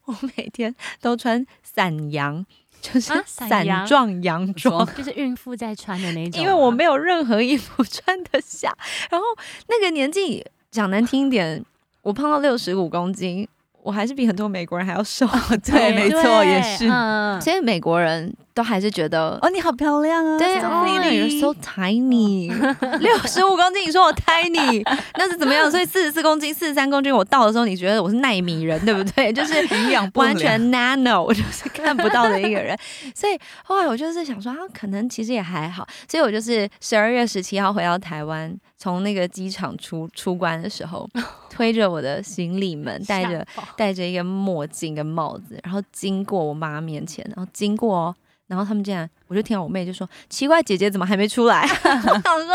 [0.05, 2.45] 我每天都穿散羊，
[2.83, 4.87] 就是啊伞伞羊状洋装。
[4.95, 8.71] 就是孕妇在穿的那种啊，因为我没有任何衣服穿得下，
[9.11, 9.27] 然后
[9.69, 11.65] 那个年纪讲难听一点，
[12.03, 13.49] 我胖到六十五公斤，
[13.89, 15.27] 我还是比很多美国人还要瘦，
[15.65, 16.87] 对，没错，也是。
[16.91, 19.39] 嗯，所以美国人都还是觉得。
[19.41, 20.37] 哦，你好漂亮啊！
[20.37, 22.51] 对 so 哦 pretty，you're so tiny，
[22.99, 24.83] 六十五公斤，你说我 tiny，
[25.17, 25.71] 那是怎么样？
[25.71, 29.33] 所以四十四公斤、四十三公斤，我到的时候，你觉得我是奈米人，对不对？
[29.33, 32.77] 就是营养不完全 nano，我就是看不到的一个人。
[33.15, 35.87] 所以后来我就是想说，啊，可能其实也还好。
[36.09, 41.09] 所以我就是十二月十七号回到台湾，从那个机场出出关的时候，
[41.49, 48.15] 推着我的行李门，戴着戴着一个墨镜跟帽子，然后经过我妈面前，然后经过哦，
[48.49, 52.55] 然后他们竟然，我就听到我妹就说：“奇怪，姐姐怎么还没出来？” 我想说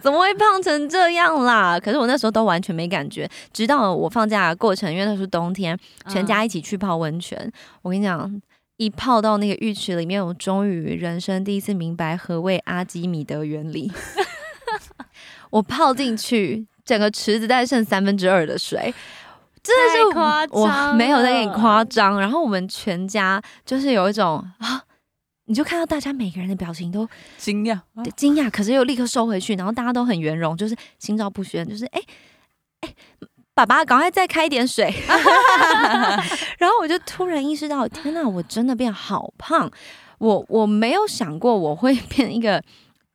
[0.00, 1.80] 怎么会胖成这样啦？
[1.80, 5.76] 可是我那时候都完全没感觉，直到我放假的过程，因为那时候冬天，
[6.08, 7.50] 全家一起去泡温泉。
[7.82, 8.40] 我跟你讲。
[8.76, 13.92] 一泡到那个浴池里面，我终于人生第一次明白何谓阿基米德原理。
[15.52, 18.94] 我泡进去，整个池子大概剩三分之二的水，
[19.62, 22.18] 真的是太夸张我没有在给你了夸张。
[22.18, 24.82] 然后我们全家就是有一种啊，
[25.50, 32.00] 你就看到大家每个人的表情都惊讶，啊惊讶，可是又立刻收回去，然后大家都很圆融，就是心照不宣，就是哎
[32.82, 32.94] 哎。
[33.52, 34.94] 爸爸，赶快再开一点水。
[36.56, 39.68] 然后我就突然意识到，天哪，我真的变好胖。
[40.18, 42.62] 我我没有想过我会变一个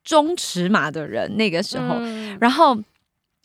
[0.04, 1.96] 中尺码的人，那个时候。
[2.00, 2.78] 嗯然后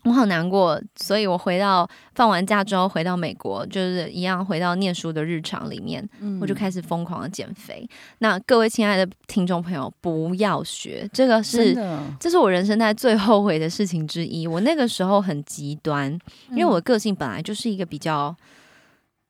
[0.04, 6.02] 我好难过，所以我回到放完假之后回到美国，就是一样回到念书的日常里面，
[6.40, 7.86] 我就开始疯狂的减肥。
[8.18, 11.76] 那各位亲爱的听众朋友，不要学，这个是
[12.18, 14.46] 这是我人生在最后悔的事情之一。
[14.46, 16.10] 我那个时候很极端，
[16.50, 18.34] 因为我的个性本来就是一个比较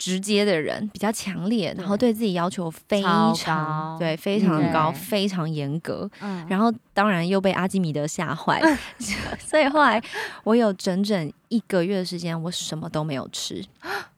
[0.01, 6.11] 直接的人，比较强烈，然后对自己要求非常对非常高，非常严格。
[6.23, 8.63] 嗯然后当然又被阿基米德吓坏，
[9.39, 10.03] 所以后来
[10.43, 13.63] 我有整整一个月的时间，我什么都没有吃。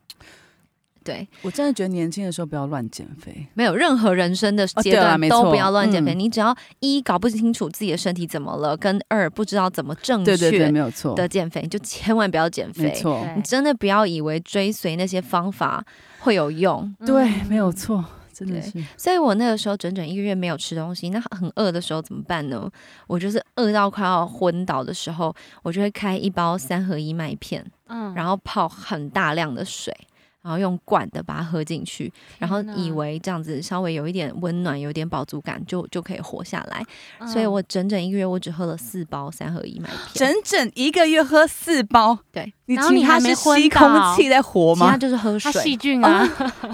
[1.05, 3.47] 对，我真的觉得年轻的时候不要乱减肥。
[3.55, 6.15] 没有任何人生的哦阶段都不要乱减肥。
[6.15, 12.85] 嗯你只要一搞不清楚自己的身体怎么了，跟二不知道怎么正对对对，确没有错，的减肥，你就千万不要减肥。
[12.85, 15.85] 没错，你真的不要以为追随那些方法
[16.21, 16.95] 会有用。
[17.05, 18.73] 对，嗯没有错，真的是。
[18.97, 22.71] 所以我那个时候整整一个月没有吃东西，那很饿的时候怎么办呢？
[23.07, 29.97] 我就是饿到快要昏倒的时候，我就会开一包三合一麦片，嗯然后泡很大量的水。
[30.43, 36.85] 然后用灌的把它喝进去，然后以为这样子稍微有一点温暖、有点饱足感，就就可以活下来。
[37.21, 44.87] 嗯所以我整整一个月，我只喝了四包三合一麦片，整整一个月喝四包，对，你然后你其他是还没吸空气在活吗？
[44.87, 45.53] 其他就是喝水。
[45.53, 46.29] 细菌 啊，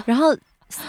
[0.05, 0.35] 然后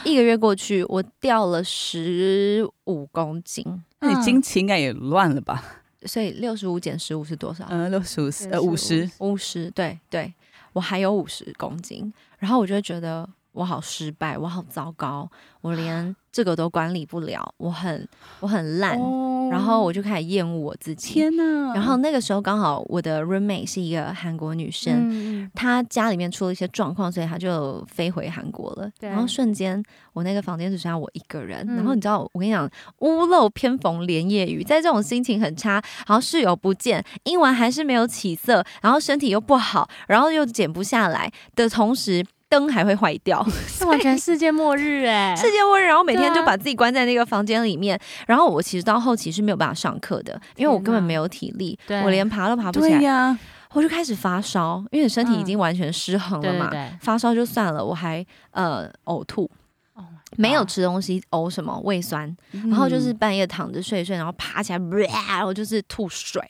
[0.04, 3.64] 一个月过去，我掉了十五公斤，
[4.00, 5.62] 那你嗯经期应该也乱了吧？
[6.06, 7.66] 所以六十五减十五是多少？
[7.68, 10.32] 嗯，六十五呃五十，五十，对对，
[10.72, 15.30] 我还有五十公斤，然后我就会觉得我好失败，我好糟糕，
[15.60, 18.06] 我连这个都管理不了，我很
[18.40, 21.12] 我很烂，哦然后我就开始厌恶我自己。
[21.12, 21.74] 天哪！
[21.74, 28.88] 然后那个时候刚好我的 roommate 是一个韩国女生，嗯她家里面出了一些状况，所以她就飞回韩国了。
[29.00, 42.24] 然后瞬间我那个房间只剩下我一个人，嗯然后你知道我跟你讲，屋漏偏逢连夜雨，在这种心情很差，然后室友不见，英文还是没有起色，然后身体又不好，然后又减不下来的同时。
[42.50, 47.98] 灯还会坏掉， 是完全世界末日哎， 世界末日，然后每天就把自己关在那个房间里面。
[48.26, 52.02] 然后我其实到后期是没有办法上课的，因为我根本没有体力，对。
[52.02, 52.98] 我连爬都爬不起来。
[52.98, 53.38] 对呀，
[53.72, 56.68] 我就开始发烧，因为身体已经完全失衡了嘛。
[56.68, 59.48] 对对对，发烧就算了，我还呃呕吐
[59.94, 60.04] ，Oh
[60.36, 61.78] 没有吃东西，呕什么？
[61.84, 64.78] 胃酸，然然后就是半夜躺着睡一睡，然后爬起来，
[65.28, 66.42] 然后就是吐水，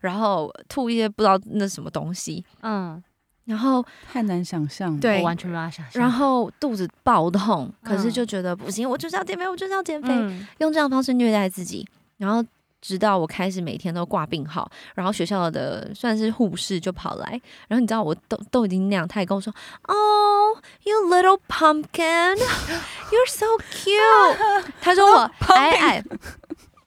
[0.00, 3.02] 然后吐一些不知道那什么东西，嗯，
[3.44, 4.98] 然后太难想象。
[5.00, 6.00] 对我完全没办法想象。
[6.00, 11.86] 然后肚子爆痛，可是嗯就觉得不行，我就是要减肥，我就是要减肥，嗯，用这样的方式虐待自己，
[12.18, 12.44] 然后。
[12.84, 22.34] 直到我开始每天都挂病号，然后学校的算是护士就跑来，然后你知道我都都已经那样，他也跟我说，Oh, you little pumpkin,
[23.12, 24.64] you're so cute。
[24.82, 26.04] 他说我矮矮，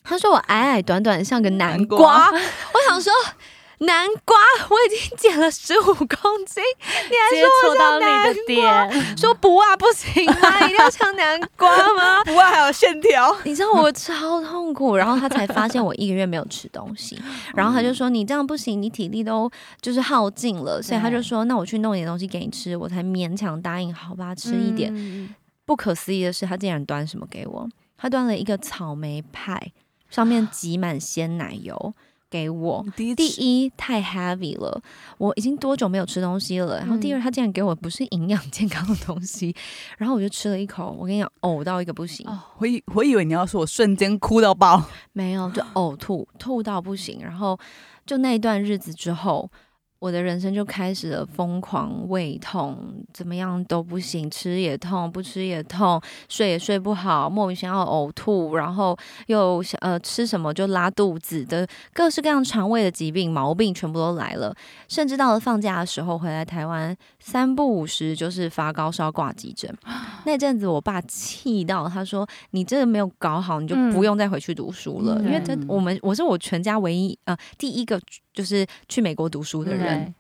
[0.04, 1.88] 他说我矮矮短短像个南南。
[1.88, 3.14] 瓜我想说，
[3.80, 4.38] 南瓜
[4.70, 6.06] 我已经减了十五公
[6.46, 6.64] 斤，
[7.10, 10.62] 你还说我戳到像南你的点，说不啊不行吗？
[10.66, 12.24] 一定要像南瓜吗？
[12.26, 17.22] 不啊还有线条， 你知道我超痛苦，然后他才发现我一个月没有吃东西，
[17.54, 19.50] 然后他就说你这样不行，你体力都
[19.82, 24.92] 就是耗尽了，所以他就说那我去弄点东西给你吃，我才勉强答应，好吧，吃一点。
[24.96, 25.34] 嗯。
[25.68, 27.68] 不可思议的是，他竟然端什么给我？
[27.98, 29.72] 他端了一个草莓派，
[30.12, 31.94] 上面挤满鲜奶油
[32.36, 32.86] 给我。
[32.98, 34.82] 第一第一太 heavy 了，
[35.18, 36.80] 我已经多久没有吃东西了？
[36.80, 39.56] 然后第二，他竟然给我不是营养健康的东西，
[39.98, 47.22] 然后我就吃了一口，我跟你讲，呕到一个不行，哦，我以我以为你要说我瞬间哭到爆，没有就呕吐，吐到不行。
[47.22, 47.58] 然后
[48.06, 49.50] 就那一段日子之后。
[50.06, 52.78] 我的人生就开始了疯狂胃痛，
[53.12, 64.56] 怎么样都不行，吃也痛，不吃也痛，睡也睡不好，莫名其妙呕吐，然后又想呃吃什么就拉肚子的各式各样肠胃的疾病毛病全部都来了，
[64.88, 69.76] 甚至到了放假的时候回来台湾，三不五时就是发高烧挂急诊。
[70.28, 78.00] 那阵子我爸气到他说：“你这个没有搞好，你就不用再回去读书了，因为他我们我是我全家唯一呃第一个。”
[78.36, 80.14] 就是去美国读书的人，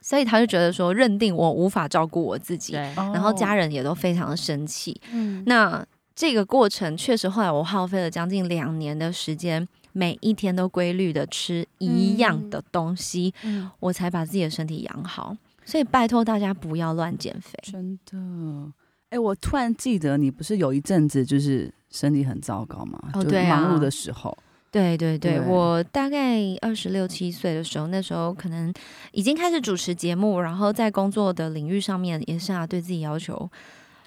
[0.00, 5.00] 所以他就觉得说，认定我无法照顾我自己，然后家人也都非常的生气。
[5.12, 13.32] 嗯，那这个过程确实后来我耗费了将近两年的时间，每一天都规律的吃一样的东西，
[13.78, 15.36] 我才把自己的身体养好。
[15.64, 18.72] 所以拜托大家不要乱减肥，真的。
[19.10, 23.10] 哎，我突然记得你不是有一阵子就是身体很糟糕吗？
[23.14, 24.36] 哦，对忙碌的时候。
[24.70, 28.72] 对对对，我大概二十六七岁的时候，那时候可能
[29.12, 33.50] 已经开始主持节目，然后在工作的领域上面也是啊，对自己要求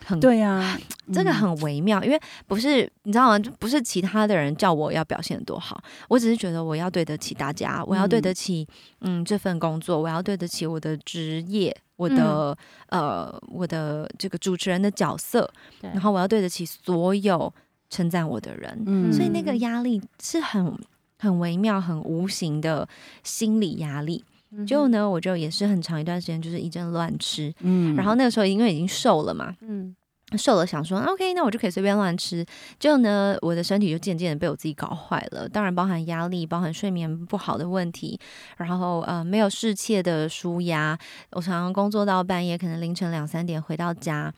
[0.06, 0.80] 很对呀，
[1.12, 3.40] 这个很微妙，因为不是你知道吗？
[3.40, 8.68] 就不是其他的人叫我要表现多好，我只是觉得我要对得起大家，我要对得起
[9.00, 12.56] 嗯这份工作，我要对得起我的职业，我的
[12.90, 17.52] 呃我的这个主持人的角色，然后我要对得起所有。
[17.92, 20.76] 称赞我的人，所以那个压力是很
[21.20, 22.90] 很微妙、很无形的
[23.22, 24.24] 心理压力。
[24.68, 29.96] 就呢，我就也是很长一段时间就是一阵乱吃，嗯，然后那个时候因为已经瘦了嘛，嗯，
[30.38, 32.46] 瘦了想说 OK，那我就可以随便乱吃。
[32.78, 38.20] 就呢，我的身体就渐渐的被我自己搞坏了，当然包含压力、包含睡眠不好的问题，
[38.58, 41.00] 然后呃没有适切的舒压，
[41.32, 44.34] 我常常工作到半夜，可能凌晨两三点回到家。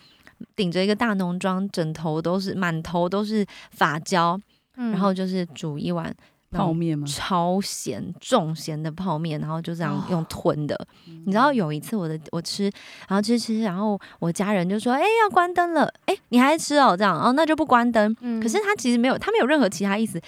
[0.55, 4.39] 顶着一个大浓妆，枕头都是满头都是发胶，
[4.75, 6.13] 然后就是煮一碗
[6.51, 7.07] 泡面吗？
[7.07, 10.79] 超咸重咸的泡面，然后就这样用吞的。
[11.25, 12.65] 你知道有一次我的我吃，
[13.07, 16.95] 然后吃吃，然后我家人就说：“哎，要关灯了。”哎，你还吃哦？
[16.95, 18.13] 这样哦，那就不关灯。
[18.41, 20.21] 可是他其实没有，他没有任何其他意思。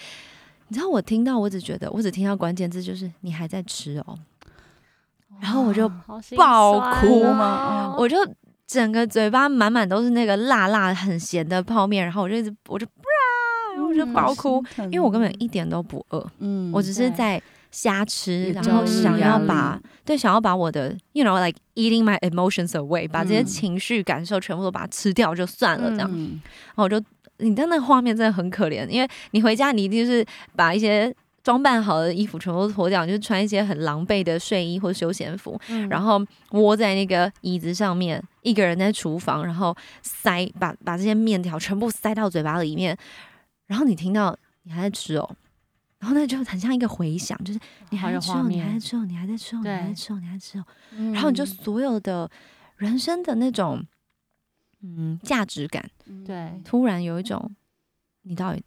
[0.68, 4.18] 你知道我听到，我只觉得，我只听到关键字就是你还在吃哦，
[5.40, 5.88] 然后我就
[6.36, 7.94] 爆哭吗？
[7.98, 8.18] 我就。
[8.68, 27.00] 整个嘴巴满满都是那个辣辣很咸的泡面，然后我就一直我就啊，我就爆哭，因为我根本一点都不饿，嗯，我只是在瞎吃，然后想要把对想要把我的，you know like eating my emotions away，把这些情绪感受全部都把它吃掉就算了，这样，然后我就
[27.38, 30.26] 你的那个画面真的很可怜，因为你回家你一定是
[30.56, 31.14] 把一些。
[31.46, 36.20] 装扮好的衣服全部脱掉，就是穿一些很狼狈的睡衣或休闲服，然后
[36.54, 42.98] 窝在那个椅子上面，一个人在厨房，然后塞把把这些面条全部塞到嘴巴里面，
[43.68, 45.36] 然后你听到你还在吃哦，
[46.00, 47.60] 然后那就很像一个回响，就是
[47.92, 50.66] 你还在吃哦，你还在吃哦，你还在吃哦，你还在吃哦，你还在吃哦，
[51.14, 52.28] 然后你就所有的
[52.78, 53.86] 人生的那种
[54.82, 55.88] 嗯价值感，
[56.26, 57.56] 对，突然有一种
[58.24, 58.64] 你到底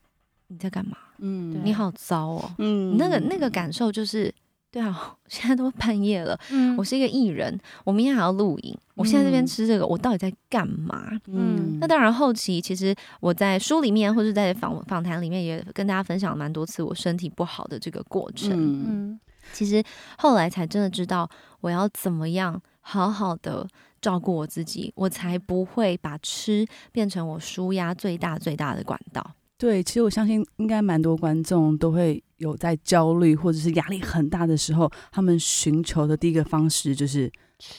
[0.49, 0.97] 你在干嘛？
[1.19, 2.51] 嗯，你好糟哦。
[2.59, 4.33] 嗯，那个那个感受就是，
[4.71, 6.39] 对啊， 现在都半夜了。
[6.51, 8.77] 嗯，我是一个艺人，我明天还要录影。
[8.95, 11.11] 我现在这边吃这个，我到底在干嘛？
[11.27, 18.53] 嗯，那当然后期其实我在书里面或者在访访谈里面也跟大家分享蛮多次我身体不好的这个过程。
[18.55, 19.21] 嗯，
[19.53, 19.83] 其实
[20.17, 21.29] 后来才真的知道
[21.61, 23.67] 我要怎么样好好的
[24.01, 29.35] 照顾我自己，我才不会把吃变成我舒压最大最大的管道。
[29.59, 37.29] 对，其实我相信应该蛮多观众都会有在焦虑或者是压力很大的时候，他们寻求的第一个方式就是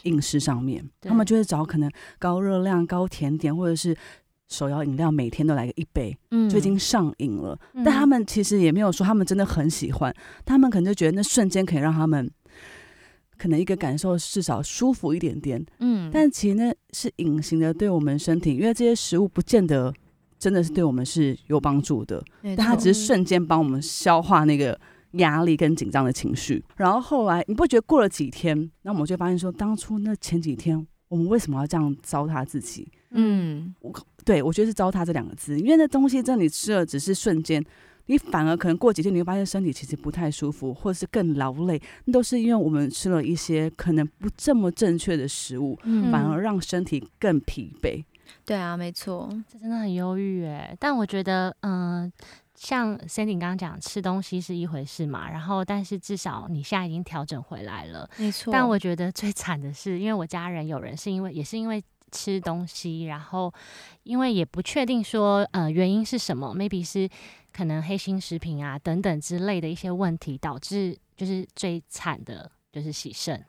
[0.03, 1.89] 饮食上面，他们就会找可能
[2.19, 3.95] 高热量、高甜点或者是
[4.49, 7.57] 手摇饮料，每天都来个一杯，嗯，就已经上瘾了。
[7.75, 10.13] 但他们其实也没有说他们真的很喜欢，
[10.43, 12.29] 他们可能就觉得那瞬间可以让他们
[13.37, 19.93] 可能一个感受至少舒服一点点，嗯，但其实那是隐形的对我们身体，因为这些食物不见得。
[20.39, 24.79] 真的是对我们是有帮助的，但它只是瞬间帮我们消化那个
[25.11, 26.63] 压力跟紧张的情绪。
[26.77, 32.87] 然后后来你不觉得过了几天，那我们就发现说，当初那前几天我们为什么要这样糟蹋自己？
[33.11, 37.63] 嗯，我对我觉得是糟蹋这两个字，因为那东西在你吃了只是瞬间，
[38.05, 45.77] 你反而可能过几天你会发现身体其实不太舒服，或者是更劳累，那都是因为我们吃了一些可能不这么正确的食物，
[46.11, 48.03] 反而让身体更疲惫。
[48.45, 50.75] 对啊，没错，这真的很忧郁哎。
[50.79, 52.11] 但我觉得，嗯、
[52.55, 58.09] 像 Sandy 刚刚讲，吃东西是一回事嘛，然后但是至少你现在已经调整回来了。
[58.17, 58.51] 没错。
[58.51, 63.53] 但我觉得最惨的是，因为我家人有人是因为也是因为吃东西，然后
[64.03, 67.07] 因为也不确定说呃原因是什么，maybe 是
[67.53, 73.45] 可能黑心食品啊等等之类的一些问题，导致就是最惨的就是洗肾。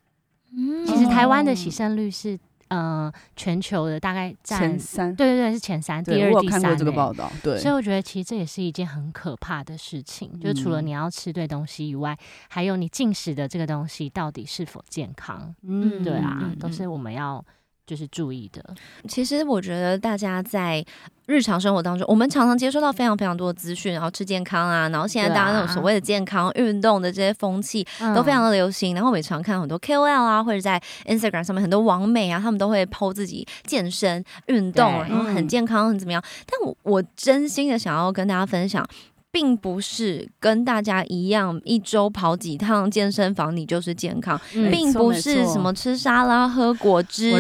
[0.53, 2.39] 嗯其实台湾的洗肾率是
[2.71, 10.87] 呃全球的大概占前三，对对对是前三，第二、第三、我看过这个欸报道，对，所以我觉得其实这也是一件很可怕的事情，就是除了嗯。
[10.87, 12.19] 你要吃对东西以外，
[12.49, 15.55] 还有你进食的这个东西到底是否健康。
[15.63, 17.45] 嗯对啊，嗯都是我们要
[17.91, 18.65] 就是注意的。
[19.09, 20.85] 其实我觉得大家在
[21.27, 28.95] 日常生活当中，我们常常接收到非常非常多的资讯，然后吃健康啊，然后现在大家那种啊所谓的健康运动的这些风气嗯都非常的流行。
[28.95, 36.23] 然后我也常看到很多 KOL 啊，或者在 Instagram 上面很多网美啊，他们都会 PO 自己健身运动，然后很嗯健康，很怎么样。
[36.47, 38.89] 但我我真心的想要跟大家分享。
[39.33, 47.33] 并不是跟大家一样，一周跑几趟健身房，你就是健康，嗯并不是什么吃沙拉、喝果汁，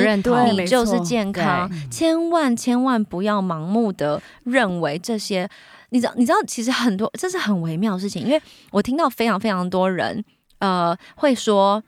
[0.52, 1.70] 你就是健康。
[1.90, 5.48] 千万千万不要盲目的认为这些，
[5.90, 10.24] 你知道，你知道，其实很多这是很微妙的事情，因为我听到非常非常多人，
[10.58, 11.82] 呃，会说。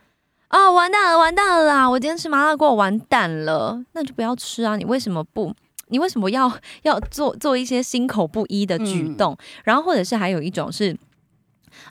[0.49, 1.89] 啊、完蛋了，完蛋了啦！
[1.89, 4.77] 我今天吃麻辣锅，完蛋了，那就不要吃啊！
[4.77, 5.51] 你为什么不？
[5.93, 9.39] 你为什么要 要做做一些心口不一的举嗯动？
[9.63, 10.97] 然后或者是还有一种是，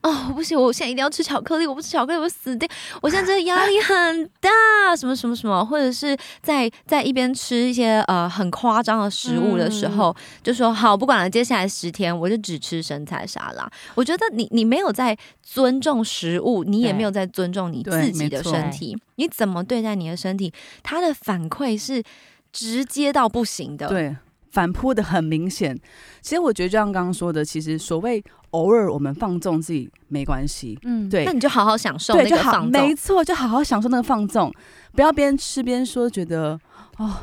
[0.04, 2.68] 哦，不行，我现在一定要吃巧克力，我不吃巧克力我死掉。
[3.02, 13.70] 我现在真的压力很大，什么什么什么，或者是在在一边吃一些呃很夸张的食物的时候，就说好，不管了，接下来十天我就只吃生菜沙拉。
[13.96, 22.04] 我觉得你你没有在尊重食物，你也没有在尊重你自己的身体，你怎么对待你的身体，它的反馈是
[22.52, 23.88] 直接到不行的。
[23.88, 24.16] 对，
[24.50, 25.78] 反扑的很明显。
[26.22, 32.96] 其实我觉得，就像刚刚说的，其实所谓偶尔我们放纵自己没关系，嗯，对那你就好好享受对，那就好，个放纵没。
[32.96, 34.54] 错，就好好享受那个放纵，
[34.94, 36.60] 不要边吃边说，觉得
[36.98, 37.14] 哦，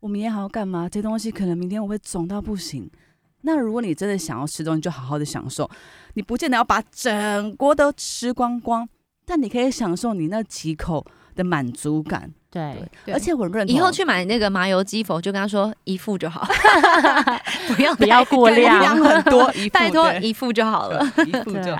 [0.00, 0.88] 我明天还要干嘛？
[0.88, 2.90] 这东西可能明天我会肿到不行。
[3.42, 5.68] 那如果你真的想要吃东西，就好好的享受，
[6.14, 8.88] 你不见得要把整锅都吃光光，
[9.26, 11.04] 但你可以享受你那几口
[11.34, 12.32] 的满足感。
[12.52, 12.76] 对，
[13.06, 13.74] 对而且我认同。
[13.74, 16.46] 以后去买那个麻油鸡否，就跟他说一副就好，
[17.74, 18.78] 不要不要过量。
[18.78, 21.02] 量很多，一副拜托一副就好了。
[21.26, 21.70] 一副就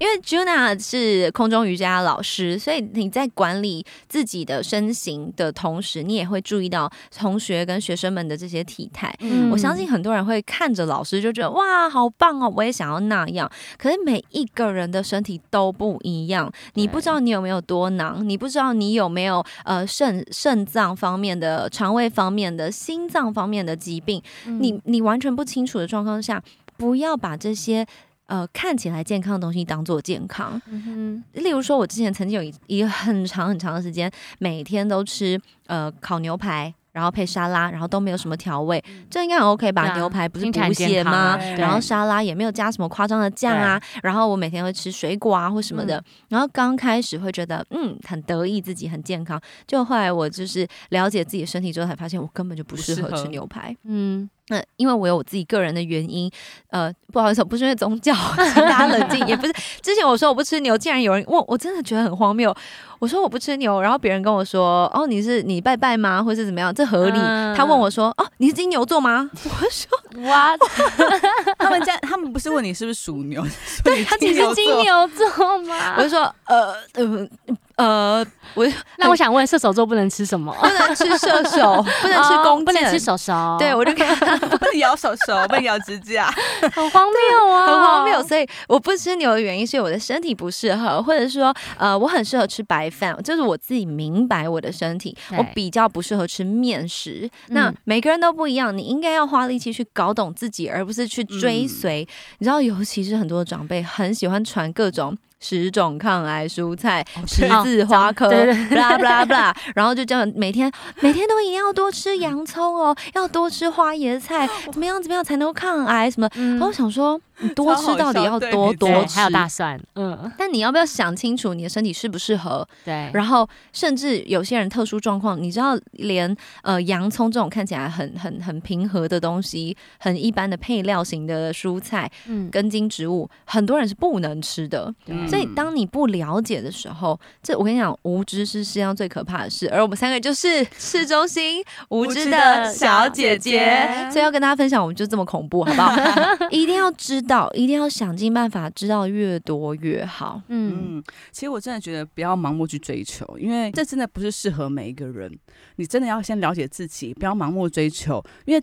[0.00, 9.14] 因为 Juna 是空中瑜伽老师，所以你在管理自己的身形的同时，你也会注意到同学跟学生们的这些体态。
[9.20, 9.48] 嗯。
[9.50, 13.48] 我相信很多人会看着老师就觉得哇，好棒哦，我也想要那样。
[13.78, 26.42] 可是每一个人的身体都不一样，你不知道你有没有多囊，你不知道你有没有呃肾肾脏方面的、肠胃方面的、心脏方面的疾病，嗯你你完全不清楚的状况下，
[26.76, 27.86] 不要把这些。
[28.28, 34.10] 呃，看起来健康的东西当做健康，嗯例如说，我之前曾经有一一个很长很长的时间，
[34.40, 39.82] 每天都吃呃烤牛排，然后配沙拉，然后都没有什么调味，这应该很 OK 吧？
[39.82, 41.36] 啊牛排不是补血吗？
[41.58, 53.76] 然后沙拉也没有加什么夸张的酱啊，然后我每天会吃水果啊或什么的，然后刚开始会觉得嗯很得意自己很健康，就后来我就是了解自己的身体之后，才发现我根本就不适合吃牛排。
[53.84, 56.30] 嗯，那因为我有我自己个人的原因，
[56.70, 59.52] 呃，不好意思，不是因为宗教，请大家冷静，也不是。
[59.82, 62.54] 之前我说我不吃牛，竟然有人问，我真的觉得很荒谬。
[62.98, 66.74] 我说我不吃牛，然后别人跟我说，哦，你是你拜拜吗，或是怎么样？
[66.74, 67.18] 这合理。
[67.18, 69.28] 嗯他问我说，哦，你是金牛座吗？
[69.34, 70.56] 我说哇，
[71.58, 73.44] 他们家他们不是问你是不是属牛，
[73.84, 76.02] 对他只是金牛座吗我？
[76.02, 77.28] 就说，呃呃
[77.76, 78.24] 呃，
[78.54, 78.66] 我
[78.96, 80.50] 那我想问，射手座不能吃什么？
[80.60, 83.56] 不能吃射手， 不能吃哦弓箭，不能吃手手。
[83.58, 86.30] 对，我就看 不能咬手手，不能咬指甲。
[86.72, 88.22] 很荒谬啊，很荒谬。
[88.22, 97.28] 所以我不吃牛的原因是我的身体不适合，或者是说，呃，我很适合吃白饭，就是我自己明白我的身体，我比较不适合吃面食。
[97.48, 102.08] 那嗯每个人都不一样，你应该要花力气去搞懂自己，而不是去追随。
[102.38, 105.14] 你知道，尤其是很多长辈很喜欢传各种。
[105.40, 110.70] 十种抗癌蔬菜，十字花科，blah blah blah，然后就这样每天
[111.00, 116.28] 每天都一定要多吃洋葱哦， 要多吃花椰菜， 怎么样怎么样才能够抗癌什么？
[116.36, 116.52] 嗯。
[116.52, 122.66] 然后我想说，你多吃到底要多， 多吃还，有大蒜，嗯，但你要不要想清楚你的身体适不适合？
[122.84, 134.92] 对，然后甚至有些人特殊状况，你知道，连呃洋葱这种看起来很很很平和的东西，很一般的配料型的蔬菜、嗯，根茎植物，很多人是不能吃的。
[135.28, 139.68] 所以当你不了解的时候，这我跟你讲，无知是世界上最可怕的事。
[139.70, 145.96] 而我们三个就是 市中心无知的小姐姐，所以要跟大家分享，我们就这么恐怖，好不好？
[146.50, 150.40] 一定要知道，一定要想尽办法，知道越多越好。
[150.48, 155.36] 嗯，嗯，其实我真的觉得不要盲目去追求，因为这真的不是适合每一个人。
[155.76, 158.62] 你真的要先了解自己，不要盲目追求，因为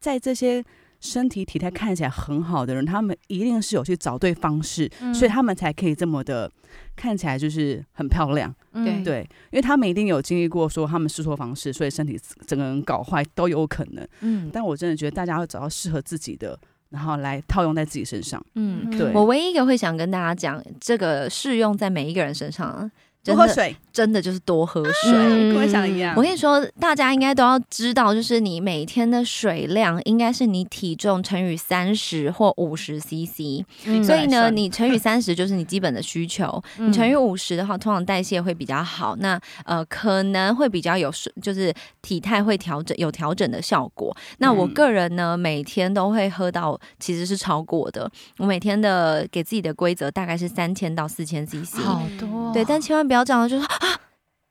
[0.00, 0.62] 在这些
[1.00, 6.50] 身体体态看起来很好的人，他们一定是有去找对方式，嗯所以他们才可以这么的
[6.94, 8.54] 看起来就是很漂亮。
[8.72, 14.06] 嗯对，因为他们一定有经历过说他们试错方式，所以身体整个人搞坏都有可能。
[14.20, 16.58] 嗯但我真的觉得大家要找到适合自己的，
[16.90, 18.44] 然后来套用在自己身上。
[18.54, 22.90] 嗯，对我唯一一个会想跟大家讲，这个适用在每一个人身上，
[23.22, 25.12] 多喝水，真的就是多喝水。
[25.12, 26.14] 嗯跟我想的一样。
[26.16, 33.64] 我跟你说，大家应该都要知道，就是你每天的水量应该是你体重乘以三十或五十 CC。
[33.84, 41.12] 嗯所以呢，你乘以三十就是你基本的需求，嗯你乘以五十的话，通常代谢会比较好，那呃可能会比较有
[41.42, 44.16] 就是体态会调整有调整的效果。
[44.38, 51.76] 那我嗯个人呢，每天都会喝到其实是超过的，我每天的给自己的规则大概是三千到四千 CC。
[51.82, 53.98] 好多，对，但千万不要这样，就是 啊，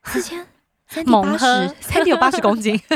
[0.04, 0.46] 四千。
[0.92, 2.74] 三体八猛喝十， 三点有八十公斤，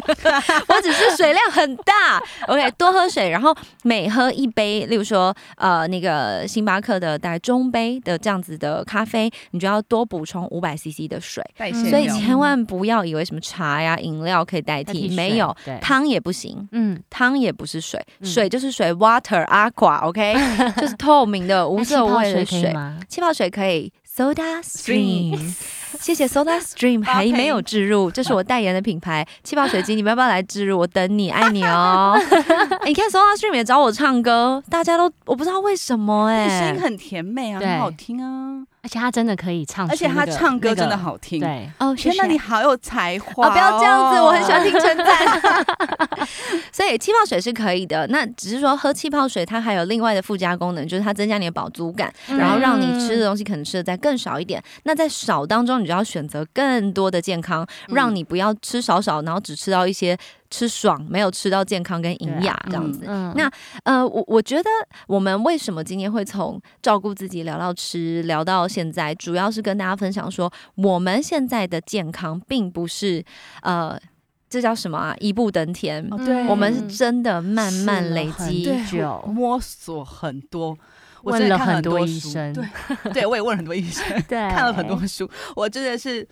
[0.66, 2.20] 我只是水量很大。
[2.48, 3.54] OK，多喝水，然后
[3.84, 11.40] 每喝一杯，例如说呃那个星巴克的大概中杯的这样子的咖啡，你就要多补充五百 CC 的水。
[11.88, 16.68] 所以千万不要以为什么茶呀、饮料可以代替，代替没有，汤也不行。
[16.72, 20.34] 嗯，汤也不是水，嗯水就是水，water aqua，OK，、
[20.80, 22.74] 就是透明的无色味的水？
[23.08, 25.54] 气泡水可以，Soda Stream，Stream
[26.00, 30.78] 谢谢 Soda Stream 还没有置入，这是我代言的品牌气泡水机，你们要不要来置入？
[30.78, 32.14] 我等你，爱你哦。
[32.18, 41.40] 欸 你看 Soda Stream 也找我唱歌，大家都我不知道为什么你哎、声音很甜美啊，很好听啊，而且他真的可以唱出而且他唱歌真的，好听。
[41.40, 46.28] 个，对，哦，天哪，你好有才华、哦，不要这样子，我很喜欢听称赞。
[46.70, 54.62] 所以气泡水是可以的，那只是说喝气泡水，它还有另外的附加功能，就是它增加你的饱足感，然后让你吃的东西可能吃的再更少一点。
[54.82, 60.14] 那在少当中，你就要选择更多的健康，嗯让你不要吃少少，然后只吃到一些
[60.54, 63.00] 吃爽，没有吃到健康跟营养这样子。
[63.08, 63.50] 嗯那
[63.82, 64.70] 呃，我我觉得
[65.08, 73.24] 我们为什么今天会从照顾自己聊到吃，聊到现在，主要是跟大家分享说，我们现在的健康并不是
[73.62, 73.98] 呃，
[74.48, 75.16] 这叫什么啊？
[75.18, 76.06] 一步登天。
[76.12, 76.46] 哦对。
[76.46, 78.62] 我们是真的慢慢累积。
[78.62, 78.78] 对
[79.26, 80.78] 摸索很多，
[81.24, 82.52] 我问了很多医生。
[82.52, 82.64] 对
[83.12, 86.24] 对，我也问了很多医生， 对，看了很多书，我真的是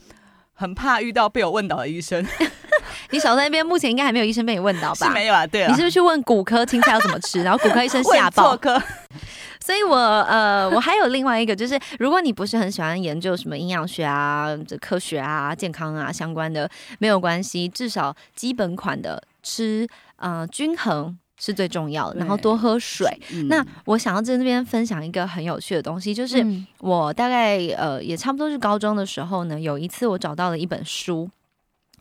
[0.55, 2.25] 很怕遇到被我问倒的医生，
[3.11, 5.07] 你少在那边，目前应该还没有医生被你问到吧？
[5.07, 5.47] 是没有啊？
[5.47, 8.57] 对啊，你是不是去问骨科青菜要怎么吃，然后骨科医生吓 爆？
[9.65, 19.87] 所以我呃，我还有另外一个，就是如果你不是很喜欢研究什么营养学啊、这科学啊、健康啊相关的，没有关系，至少基本款的吃
[20.17, 23.09] 呃均衡是最重要的，然后多喝水。
[23.33, 31.29] 嗯那我想要在这边分享一个很有趣的东西，就是嗯我大概呃也差不多是高中的时候呢，有一次我找到了一本书。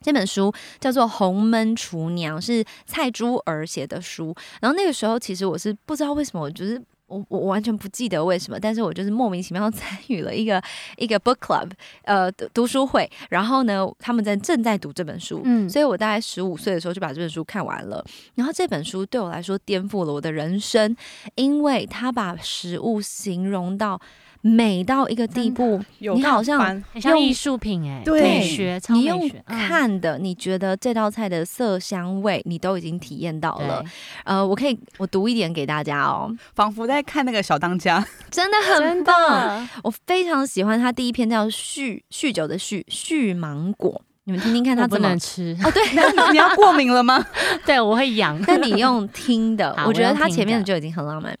[0.04, 4.34] 这本书叫做《红焖厨娘》，是蔡珠儿写的书。
[4.60, 6.82] 然后那个时候，其实我是不知道为什么，我就是
[7.12, 10.62] 我我完全不记得为什么，但是我就是莫名其妙 参与了一个
[10.96, 11.70] 一个 book club，
[12.04, 13.08] 呃，读读书会。
[13.28, 18.04] 然后呢，他们在正在读这本书，嗯所以我大概十五岁的时候就把这本书看完了。
[18.34, 20.96] 然后这本书对我来说颠覆了我的人生，
[21.34, 24.00] 因为他把食物形容到
[24.42, 33.84] 美到一个地步，有你好像用很像艺术品哎，对美学，超你用美学，嗯看的，你觉得这道菜的色香味，你都已经体验到了。
[34.24, 39.68] 呃，我可以我读一点给大家哦，仿佛在看那个小当家， 真的很棒。
[39.84, 47.24] 我非常喜欢他第一篇叫酗酗酒的酗酗芒果，你们听听看他怎么能吃，哦，对，你要过敏了吗？
[47.64, 48.36] 对我会痒。
[48.48, 51.38] 那你用听的，我觉得他前面的前面就已经很浪漫。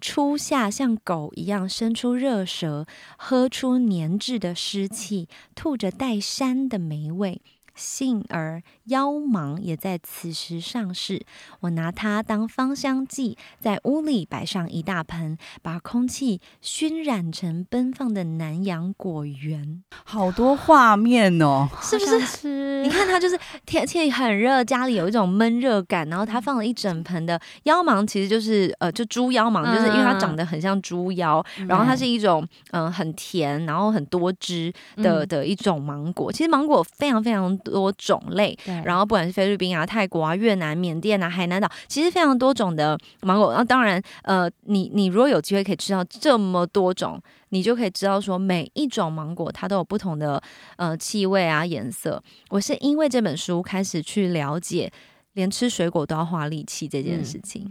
[0.00, 2.86] 初夏像狗一样伸出热舌，
[3.16, 7.42] 喝出粘滞的湿气，吐着带膻的霉味。
[7.78, 11.24] 杏儿、腰芒也在此时上市。
[11.60, 19.82] 我拿它当芳香剂，在屋里摆上一大盆，把空气熏染成奔放的南洋果园。
[20.04, 22.82] 好多画面哦，是不是？
[22.82, 36.32] 你看它就是天气很热，家里有一种闷热感，然后它放了一整盆的腰芒，其实就是呃，就猪腰芒，就是因为它长得很像猪腰，然后它是一种嗯、呃很甜，然后很多汁的嗯的一种芒果。
[36.32, 38.56] 其实芒果非常非常多种类。
[38.84, 43.54] 然后不管是菲律宾啊、泰国啊、越南、缅甸啊、海南岛，其实非常多种的芒果。
[43.54, 50.42] 那当然，呃，你你如果有机会可以吃到这么多种，你就可以知道说每一种芒果它都有不同的
[50.76, 52.22] 呃气味啊、颜色。
[52.50, 54.92] 我是因为这本书开始去了解，
[55.34, 57.66] 连吃水果都要花力气这件事情。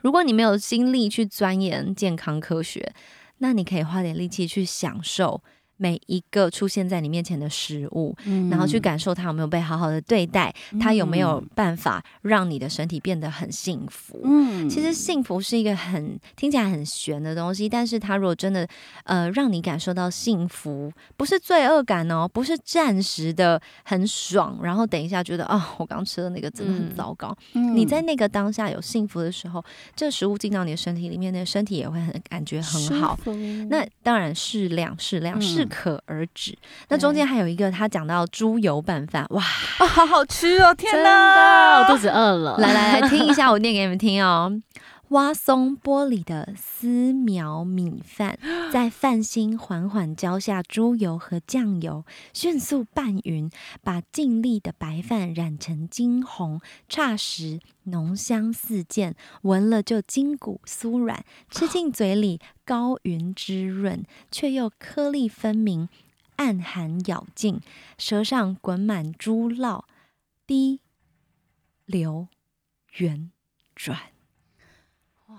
[0.00, 2.92] 如果你没有精力去钻研健康科学，
[3.38, 5.40] 那你可以花点力气去享受
[5.78, 8.50] 每一个出现在你面前的食物，嗯。
[8.50, 14.20] 然后去感受它有没有被好好的对待，它有没有办法让你的身体变得很幸福。
[14.24, 14.68] 嗯。
[14.68, 18.68] 其实幸福是一个很听起来很玄的东西，但是它如果真的
[19.04, 26.94] 呃让你感受到幸福，不是罪恶感哦，不是暂时的很爽，然后等一下觉得啊、我刚吃的那个真的很嗯。
[26.94, 27.34] 糟糕。
[27.54, 27.76] 嗯。
[27.76, 29.64] 你在那个当下有幸福的时候，
[29.94, 33.18] 这食物进到你的身体里面，那个身体也会很感觉很好。
[33.70, 35.42] 那当然适量，适量，嗯。
[35.42, 36.56] 适可而止。
[36.88, 39.42] 那中间还有一个，他讲到猪油拌饭，哇，
[39.78, 40.72] 啊，好好吃哦！
[40.78, 42.56] 天哪，我肚子饿了。
[42.58, 44.50] 来来来，听一下， 我念给你们听哦。
[45.10, 48.38] 挖松玻璃的丝苗米饭，
[48.70, 52.04] 在饭心缓缓浇下猪油和酱油，
[52.34, 53.50] 迅速拌匀，
[53.82, 65.88] 把净粒的白饭染成金红，霎时浓香四溅，闻了就筋骨酥软，吃进嘴里高匀滋润，却又颗粒分明，
[66.36, 67.60] 暗含咬劲，
[67.96, 69.84] 舌上滚满猪酪，
[70.46, 70.80] 滴
[71.86, 72.28] 流
[72.98, 73.30] 圆
[73.74, 74.17] 转。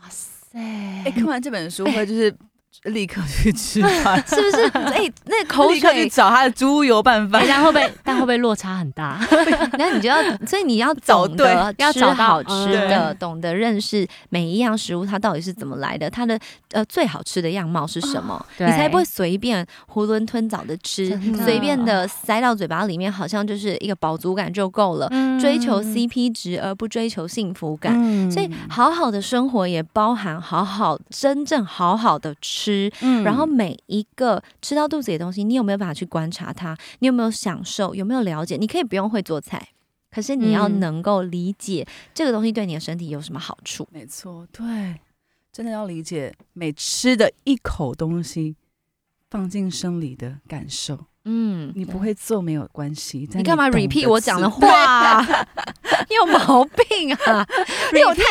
[0.01, 0.57] 哇塞！
[1.05, 2.35] 哎，看完这本书会就是
[2.83, 4.63] 立刻去吃饭， 是不是？
[4.77, 7.47] 哎、那口立刻去水，找他的猪油拌饭哎，。
[7.47, 7.93] 但会不会？
[8.03, 9.19] 但会不会落差很大？
[9.77, 10.17] 那你就要，
[10.47, 16.39] 所以你要找懂得 要找到好吃的，嗯懂得认识每一样食物它到底是怎么来的，它的
[16.71, 21.07] 呃最好吃的样貌是什么，对你才不会随便囫囵吞枣的吃
[21.43, 25.07] 随便的塞到嘴巴里面，好像就是一个饱足感就够了。
[25.11, 32.68] 嗯追求 CP 值而不追求幸福感，嗯所以好好的生活也包含好好真正好好的吃，
[33.01, 36.77] 嗯然后每一个吃到肚子里的东西，你有没有办法去观察它？
[36.99, 37.93] 你有没有享受？
[37.95, 38.57] 有没有了解？
[38.57, 39.69] 你可以不用会做菜，
[40.11, 43.87] 可是你要嗯能够理解这个东西对你的身体有什么好处。
[43.91, 44.99] 没错，对，
[45.51, 48.55] 真的要理解每吃的一口东西
[49.29, 51.05] 放进生理的感受。
[51.25, 55.21] 嗯，你不会做没有关系，你干嘛 repeat 我讲的话、
[56.09, 57.45] 你有毛病啊
[57.93, 58.23] 因为我太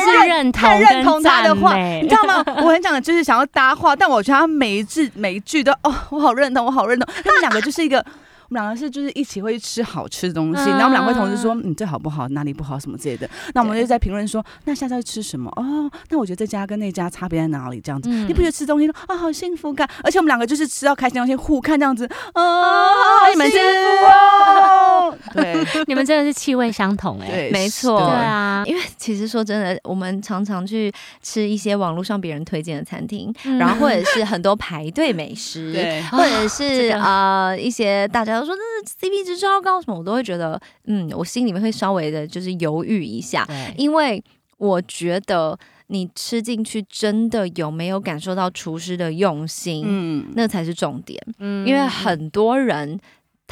[0.00, 2.42] 是认同太认同他的话，你知道吗？
[2.64, 7.14] 我很讲的就是想要搭话，但我觉得他每一句每一句都哦，我好认同，我好认同。
[7.22, 8.04] 他们两个就是一个，我
[8.52, 10.78] 们两个是就是一起会去吃好吃的东西，嗯。
[10.78, 12.78] 然后我们两个会同时说，嗯，这好不好，哪里不好？
[12.78, 13.28] 什么之类的。
[13.54, 15.50] 那我们就在评论说，那下次要吃什么？
[15.56, 17.80] 哦，那我觉得这家跟那家差别在哪里？
[17.80, 19.88] 这样子，嗯你不觉得吃东西啊、好幸福感？
[20.04, 22.92] 而且我们两个就是吃到开心的东西互看这样子，哦，
[23.22, 25.16] 好你们幸幸福哦。
[25.34, 25.66] 对。
[25.86, 27.98] 你们真的是气味相同哎、对，没错。
[27.98, 30.92] 对对啊，因为其实说真的，我们常常去
[31.22, 33.58] 吃一些网络上别人推荐的餐厅，嗯。
[33.58, 36.02] 然后或者是很多排队美食， 对。
[36.10, 37.02] 或者是、这个。
[37.02, 44.22] 呃一些大家都说那是 CP 值超高什么，我都会觉得嗯，我心里面会稍微的就是犹豫一下，因为
[44.58, 51.20] 我觉得你吃进去真的有没有感受到厨师的用心，嗯，那才是重点。
[51.38, 51.66] 嗯。
[51.66, 52.98] 因为很多人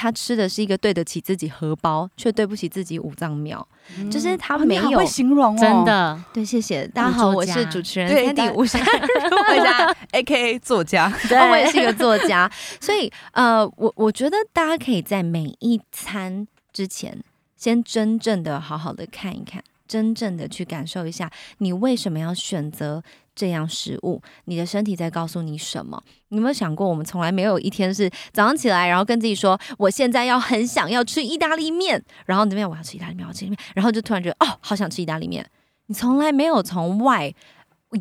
[0.01, 3.69] 他吃的是一个对得起自己荷包，却对不起自己五脏庙。
[4.11, 6.25] 就是他没有哦会形容哦，真的。
[6.33, 6.89] 对，谢谢。
[6.89, 8.83] 大家好，我是主持人对 Sandy 大吴珊。
[9.29, 11.13] 作家 A K A 作家，
[11.51, 17.23] 我也是一个作家，所以呃，我我觉得大家可以在每一餐之前，
[17.59, 23.03] 先真正的好好的看一看，真正的去感受一下，你为什么要选择
[23.41, 26.03] 这样食物，你的身体在告诉你什么？
[26.29, 35.49] 你有没有想过，我们从来没有一天是早上起来，然后跟自己说，我现在要很想要吃意大利面，然后那边我要吃意大利面，我要吃意大利面，然后就突然觉得哦，好想吃意大利面。
[35.87, 37.35] 你从来没有从外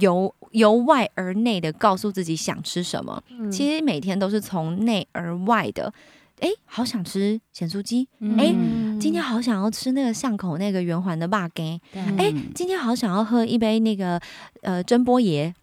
[0.02, 5.94] 由由外而内的告诉自己想吃什么，嗯其实每天都是从内而外的。
[6.42, 8.08] 哎，好想吃咸酥鸡，
[8.38, 14.20] 哎嗯今天好想要吃那个巷口那个圆环的霸干，对哎，今天好想要喝一杯那个
[14.62, 15.54] 呃珍波爷，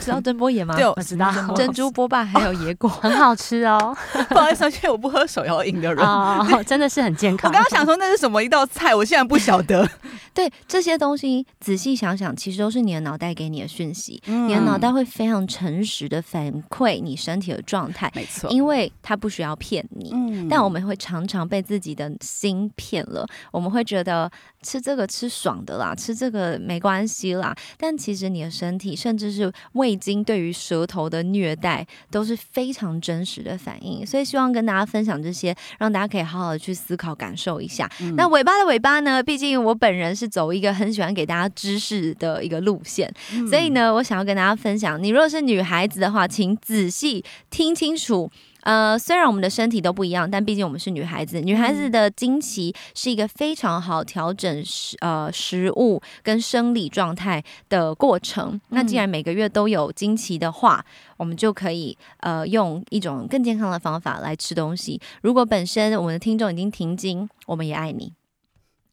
[0.00, 0.74] 知道珍波爷吗？
[0.76, 3.94] 对，我知道珍珠波霸还有野果，很好吃哦，
[4.30, 6.04] 不好意思，因为我不喝手摇饮的人。
[6.04, 7.52] 哦，真的是很健康我。
[7.52, 9.86] 刚刚想说那是什么一道菜，我现在不晓得。
[10.32, 20.10] 对这些东西仔细想想，其实都是你的脑袋给你的讯息，你你的脑袋会非常诚实的反馈你身体的状态，没错，因为它不需要骗你。
[20.12, 23.26] 嗯但我们会常常被自己的心骗了。
[23.50, 24.30] 我们会觉得
[24.62, 27.54] 吃这个吃爽的啦，吃这个没关系啦。
[27.76, 34.06] 但其实你的身体，甚至是味精对于舌头的虐待，都是非常真实的反应。
[34.06, 37.90] 所以希望跟大家分享这些，让大家可以好好的去思考、感受一下。
[38.16, 39.22] 那尾巴的尾巴呢？
[39.22, 43.12] 毕竟我本人是走一个很喜欢给大家知识的一个路线，
[43.48, 48.30] 所以呢，我想要跟大家分享，你如果是女孩子的话，请仔细听清楚。
[48.62, 58.60] 呃，虽然我们的身体都不一样，但毕竟我们是女孩子，女孩子的经期是一个非常好调整食呃食物跟生理状态的过程。
[58.68, 60.84] 那既然每个月都有经期的话，
[61.16, 65.00] 我们就可以呃用一种更健康的方法来吃东西。
[65.22, 68.12] 如果本身我们的听众已经停经，我们也爱你，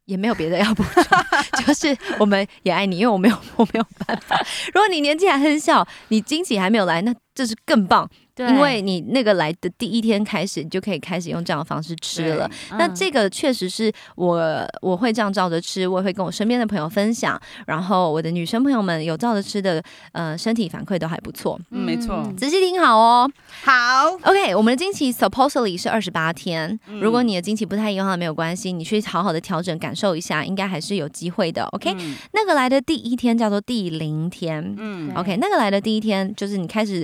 [0.06, 1.04] 也没有别的要补充，
[1.66, 4.40] 就是我们也爱你，因为我没有我没有办法。
[4.74, 8.10] 如果你年纪还很小，你经期还没有来，那这是更棒。
[8.38, 12.48] 因为你那个来的第一天开始，你就可以开始用这样的方式吃了。
[12.78, 14.40] 那这个确实是我
[14.80, 17.40] 我会这样照着吃，我也会跟我身边的朋友分享。
[17.66, 19.82] 然后我的女生朋友们有照着吃的，
[20.12, 21.60] 呃，身体反馈都还不错。
[21.72, 22.32] 嗯，没错。
[22.38, 23.28] 仔细听好哦。
[23.64, 26.80] 好，OK，我们的经期 supposedly 是二十八天。
[27.02, 31.64] 如果你的经期不太一样，没有关系，你去好好的调整，感受一下，应该还是有机会的。
[31.72, 31.92] OK，
[32.34, 34.76] 那个来的第一天叫做第零天。
[34.78, 37.04] 嗯，OK，那个来的第一天就是你开始。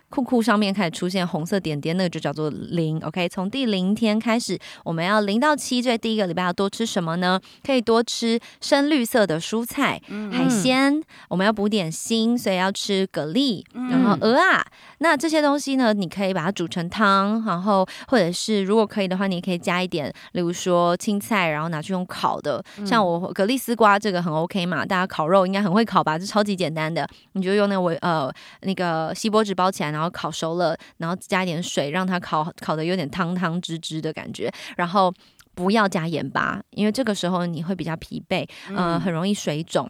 [0.11, 2.99] 裤裤上面开始出现红色点点，那个就叫做零。
[2.99, 7.39] OK，从第零天开始，我们要零到七这第一个礼拜要多吃什么呢？
[7.65, 11.01] 可以多吃深绿色的蔬菜、海鲜。
[11.29, 14.61] 我们要补点锌，所以要吃蛤蜊，然后鹅啊。
[14.97, 22.61] 那这些东西呢，你可以把它煮成汤，然后或者是如果可以的话，你也可以加一点，例如说青菜，然后拿去用烤的。
[22.85, 26.19] 像我蛤蜊丝瓜这个很 OK 嘛，大家烤肉应该很会烤吧？
[26.19, 28.29] 这超级简单的，你就用那个维呃
[28.63, 30.00] 那个锡箔纸包起来，然后。
[30.01, 34.51] 然后烤熟了，然后加一点水，让它烤烤的有点汤汤汁汁的感觉。
[34.75, 35.13] 然后
[35.53, 39.87] 不要加盐巴，因为这个时候你会比较疲惫，呃，很容易水肿。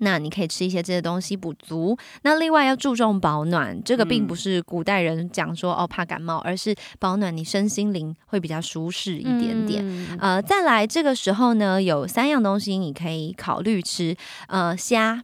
[0.00, 1.98] 那你可以吃一些这些东西补足。
[2.22, 9.84] 那另外要注重保暖，这个并不是古代人讲说哦怕感冒，而是保暖你身心灵会比较舒适一点点。
[10.18, 14.16] 呃，再来这个时候呢，有三样东西你可以考虑吃，
[14.48, 15.22] 呃，虾、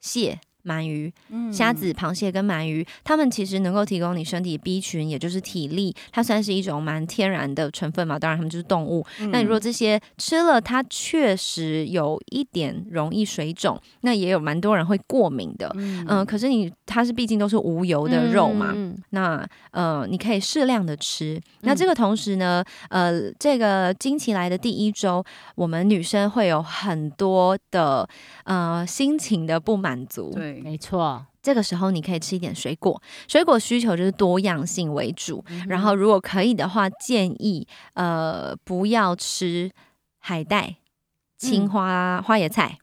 [0.00, 0.40] 蟹。
[0.64, 1.12] 鳗鱼、
[1.52, 8.18] 虾子、螃蟹跟鳗鱼，它们其实能够提供你身体 B 群，也就是体力，它算是一种蛮天然的成分嘛。
[8.18, 9.04] 当然，它们就是动物。
[9.30, 15.70] 那你如果这些吃了，它确实有一点容易水肿，那也有蛮多人会过敏的。
[15.76, 18.74] 嗯，可是你它是毕竟都是无油的肉嘛，
[19.10, 21.40] 那呃，你可以适量的吃。
[21.60, 28.08] 那这个同时呢，呃，这个经期来的第一周，我们女生会有很多的
[28.44, 30.32] 呃心情的不满足。
[30.34, 30.49] 对。
[30.54, 35.44] 没错，这个时候你可以吃一点水果，水果需求就是多样性为主。
[35.68, 39.70] 然后如果可以的话，建议呃不要吃
[40.18, 40.76] 海带、
[41.38, 42.78] 青花、花椰菜，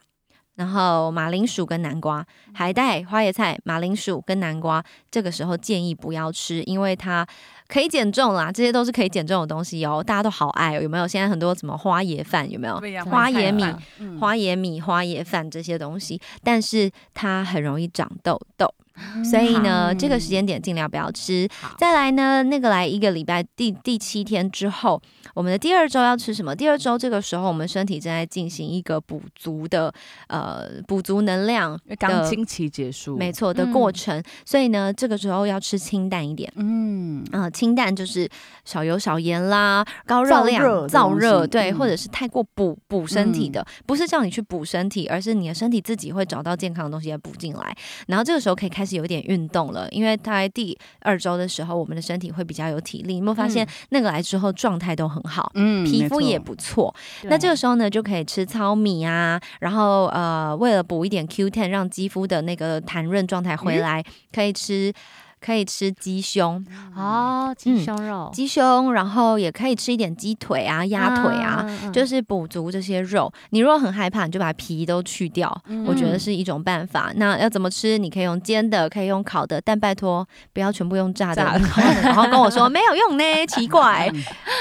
[0.56, 2.26] 然后马铃薯跟南瓜。
[2.54, 7.28] 海带、花椰菜、马铃薯跟南瓜，这个时候建议不要吃，因为它。
[7.68, 11.08] 可以减重啦，这些都是可以减重的东西哦，大家都好爱哦，有没有？
[11.08, 12.76] 现在很多什么花椰饭有没有？
[13.06, 13.64] 花椰米、
[14.20, 18.74] 花椰米、花椰饭这些东西，但是它很容易长痘痘。
[19.24, 21.48] 所以呢，这个时间点尽量不要吃。
[21.78, 25.00] 再来呢，那个来一个礼拜第第七天之后，
[25.36, 26.56] 我们的第二周要吃什么？
[26.56, 29.94] 第二周这个时候，我们身体正在进行一个补足的
[30.28, 34.24] 呃补足能量，刚经期结束，没错的过程。
[34.44, 36.52] 所以呢，这个时候要吃清淡一点。
[36.56, 38.28] 嗯啊，清淡就是
[38.66, 47.78] 少油少盐啦，高热量燥热对，或者是太过补补身体的，不是叫你去补身体，而是你的身体自己会找到健康的东西来补进来。
[48.08, 48.87] 然后这个时候可以开。
[48.88, 53.18] 是有点运动了，因为在第二周的时候，我们的身体会比较有体力。
[53.18, 56.96] 有没有发现那个来之后状态都很好，嗯，皮肤也不错。
[57.24, 64.94] 那这个时候呢，就可以吃糙米啊，然后呃，为了补一点 Q ten，让肌肤的那个弹润状态回来，可以吃。
[65.40, 66.66] 可以吃鸡胸
[66.96, 73.32] 哦，鸡胸肉，鸡胸，然后也可以吃一点鸡腿啊、鸭腿啊，就是补足这些肉。
[73.52, 77.12] 你如果很害怕，你就把皮都去掉，我觉得是一种办法。
[77.16, 77.98] 那要怎么吃？
[77.98, 81.44] 你可以用煎的，可以用烤的，但拜托不要全部用炸的，
[82.04, 84.12] 然后跟我说没有用呢， 奇怪，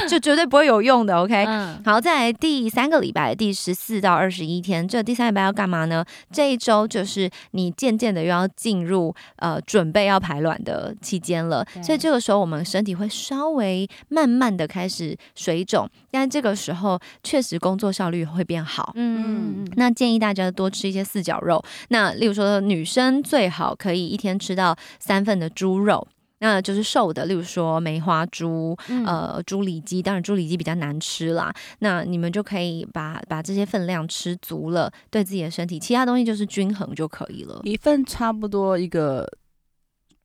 [0.08, 1.16] 就绝对不会有用的。
[1.16, 1.46] OK，
[1.84, 6.04] 好，在第三个礼拜，第十四到二十一天，这第三礼拜要干嘛呢？
[6.30, 10.60] 这一周就是你渐渐的又要进入呃准备要排卵。
[10.66, 18.92] 的期间了，所以这个时候我们身体会稍微慢慢的开始水肿，但这个时候确实工作效率会变好。
[18.96, 21.64] 嗯，那建议大家多吃一些四角肉。
[21.90, 26.06] 那例如说，女生最好可以一天吃到三份的猪肉。
[26.38, 31.50] 那就是瘦的，例如说梅花猪、嗯呃猪里脊，当然猪里脊比较难吃啦。
[31.78, 37.58] 那你们就可以把把这些分量吃足了，对自己的身体，其他东西就是均衡就可以了。
[37.64, 39.26] 一份差不多一个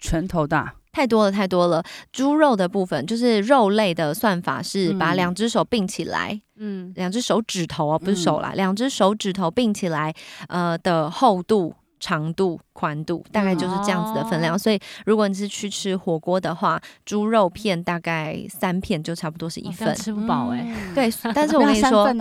[0.02, 1.82] 拳头大，太多了，太多了。
[2.12, 10.14] 猪肉的部分就是肉类的算法是把嗯两只手并起来，嗯两只手指头哦，不是手嗯啦，两只手指头并起来，
[10.50, 11.76] 呃的厚度。
[12.04, 19.94] 长度、宽度大概就是这样子的分量，哦所以如果你是去吃火锅的话，猪肉片大概三片就差不多是一份哦。
[19.94, 20.66] 吃不饱哎。
[20.68, 22.12] 嗯，对，但是我 跟你说？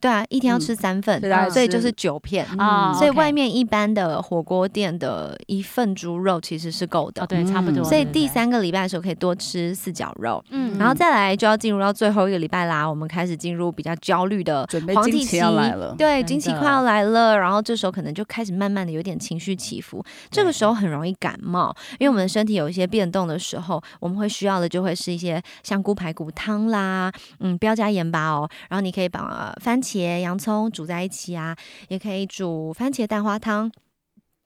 [0.00, 1.20] 对啊，一天要嗯吃三份，
[1.50, 2.46] 所以就是是九片。
[2.58, 7.26] 啊所以外面一般的火锅店的一份猪肉其实是够的哦，。
[7.26, 7.82] 对，差不多。
[7.82, 12.88] 嗯所以第三个礼拜的时候可以多吃四角肉，嗯然后再来就要进入到最后一个礼拜啦。
[12.88, 27.10] 我们开始进入比较焦虑的准备黄体期要来了，对，经期快要来了，然后这时候可能就开始慢慢的有点情绪起伏，这个时候很容易感冒，因为我们的身体有一些变动的时候，我们会需要的就会是一些香菇排骨汤啦，
[27.40, 31.56] 嗯，不要加盐巴哦，然后你可以把呃番茄、洋葱煮在一起啊，
[31.88, 33.72] 也可以煮番茄蛋花汤，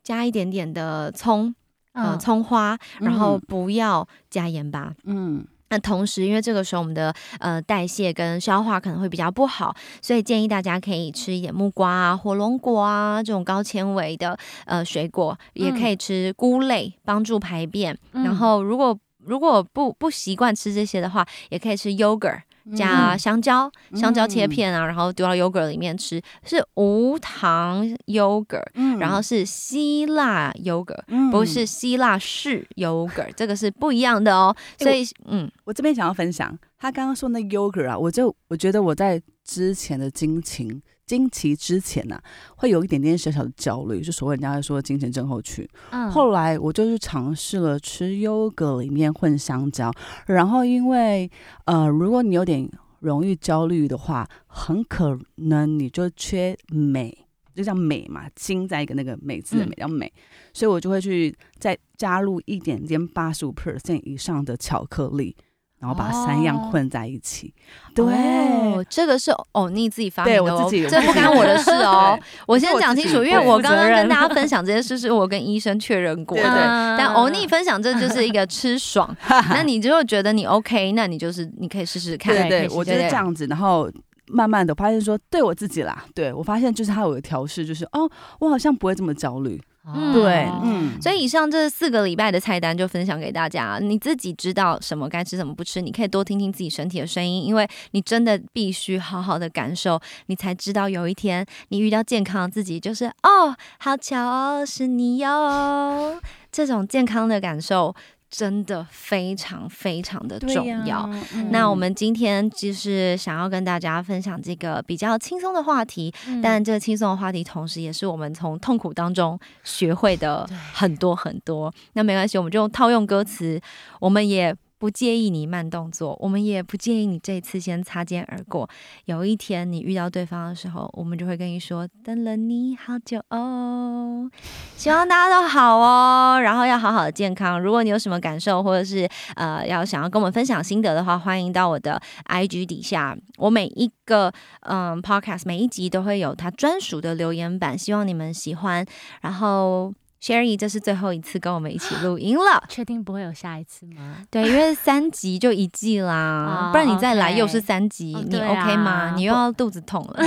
[0.05, 1.53] 加一点点的葱，
[1.93, 4.95] 呃，嗯葱花，然后嗯不要加盐巴。
[5.03, 17.99] 嗯，那同时，因为这个时候我们的呃代谢跟消化可能会比较不好，所以建议大家可以吃一点木瓜啊、火龙果啊这种高纤维的呃水果，也可以吃菇类帮助排便。
[18.13, 18.23] 嗯。
[18.23, 22.43] 然后如果如果不不习惯吃这些的话，也可以吃 yogurt
[22.75, 31.03] 加香蕉，香蕉切片啊，然后丢到 yogurt 里面吃，是无糖 yogurt，、嗯然后是希腊 yogurt。
[31.09, 34.55] 嗯不是希腊式 yogurt，这个是不一样的哦。
[34.79, 42.21] 哎所以，嗯，我这边想要分享，他刚刚说那 yogurt 啊，我就我觉得我在之前的经情经期之前呐、
[42.57, 45.67] 会有一点点小小的焦虑，就所谓人家说精神症候群。
[45.91, 49.93] 嗯后来我就是尝试了吃 yogurt 里面混香蕉，
[50.27, 51.31] 然后因为
[51.67, 52.69] 呃，如果你有点
[53.01, 57.17] 容易焦虑的话，很可能你就缺镁。
[57.55, 60.13] 就叫镁嘛，金在一个那个镁字的嗯镁叫镁，
[60.53, 65.37] 所以我就会去再加入一点点八十五 percent 以上的巧克力，
[65.85, 67.53] 然后把三样哦混在一起。
[67.95, 72.19] 对，哦，这个是欧尼自己发明的哦，我自己这不干我的事 哦。
[72.47, 76.43] 我先讲清楚，因为我刚刚跟大家 分享这件事是我跟医生确认过的。
[76.45, 82.49] 嗯但欧尼分享这就是一个 吃爽，那你如果觉得你 OK，那你就是你可以试试看。
[82.49, 83.91] 对我就是对这样子，然后
[84.29, 88.09] 慢慢的发现说，对我自己啦，对我发现就是他有个调试，就是哦，
[88.41, 90.13] 我好像不会这么焦虑，嗯。
[90.13, 106.21] 对，嗯，所以以上这四个礼拜的菜单就分享给大家，你自己知道什么该吃，什么不吃，你可以多听听自己身体的声音，因为你真的必须好好的感受，你才知道有一天你遇到健康的自己，就是哦，好巧哦，是你哟，
[106.53, 107.95] 这种健康的感受
[108.37, 111.09] 真的非常非常的重要。
[111.35, 121.73] 嗯那我们今天就是想要跟大家分享这个比较轻松的话题，嗯但这个轻松的话题，同时也是我们从痛苦当中学会的很多很多。
[121.93, 123.61] 那没关系，我们就套用歌词，
[124.01, 124.53] 我们也
[124.85, 128.69] 不介意你慢动作，我们也不介意你这一次先擦肩而过。
[129.07, 134.31] 有一天你遇到对方的时候，我们就会跟你说：“等了你好久哦。”
[134.77, 137.59] 希望大家都好哦，然后要好好的健康。
[137.59, 144.31] 如果你有什么感受，或者是呃要想要跟我们分享心得的话，欢迎到我的 IG 底下，我每一个
[144.69, 148.85] 嗯 podcast 每一集都会有它专属的留言板，希望你们喜欢。
[149.23, 152.65] 然后 Sherry，这是最后一次跟我们一起录音了。
[152.67, 154.17] 确定不会有下一次吗？
[154.31, 159.13] 对，因为三集就一季啦，不然你再来又是三集，你 OK 吗？
[159.17, 160.25] 你又要肚子痛了。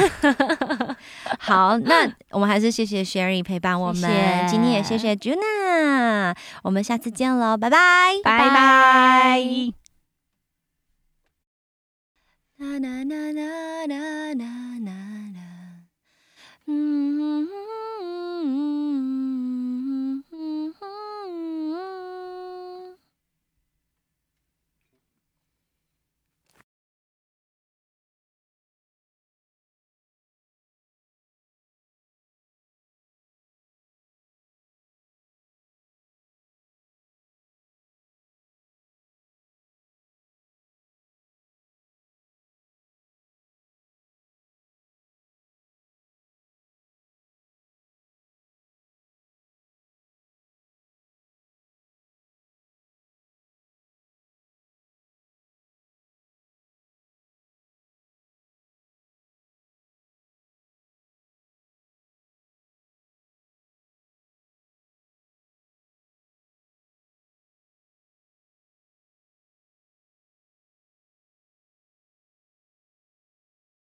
[1.41, 9.41] 好，那我们还是谢谢 Sherry 陪伴我们，今天也谢谢 Juna，我们下次见了，拜拜，拜拜。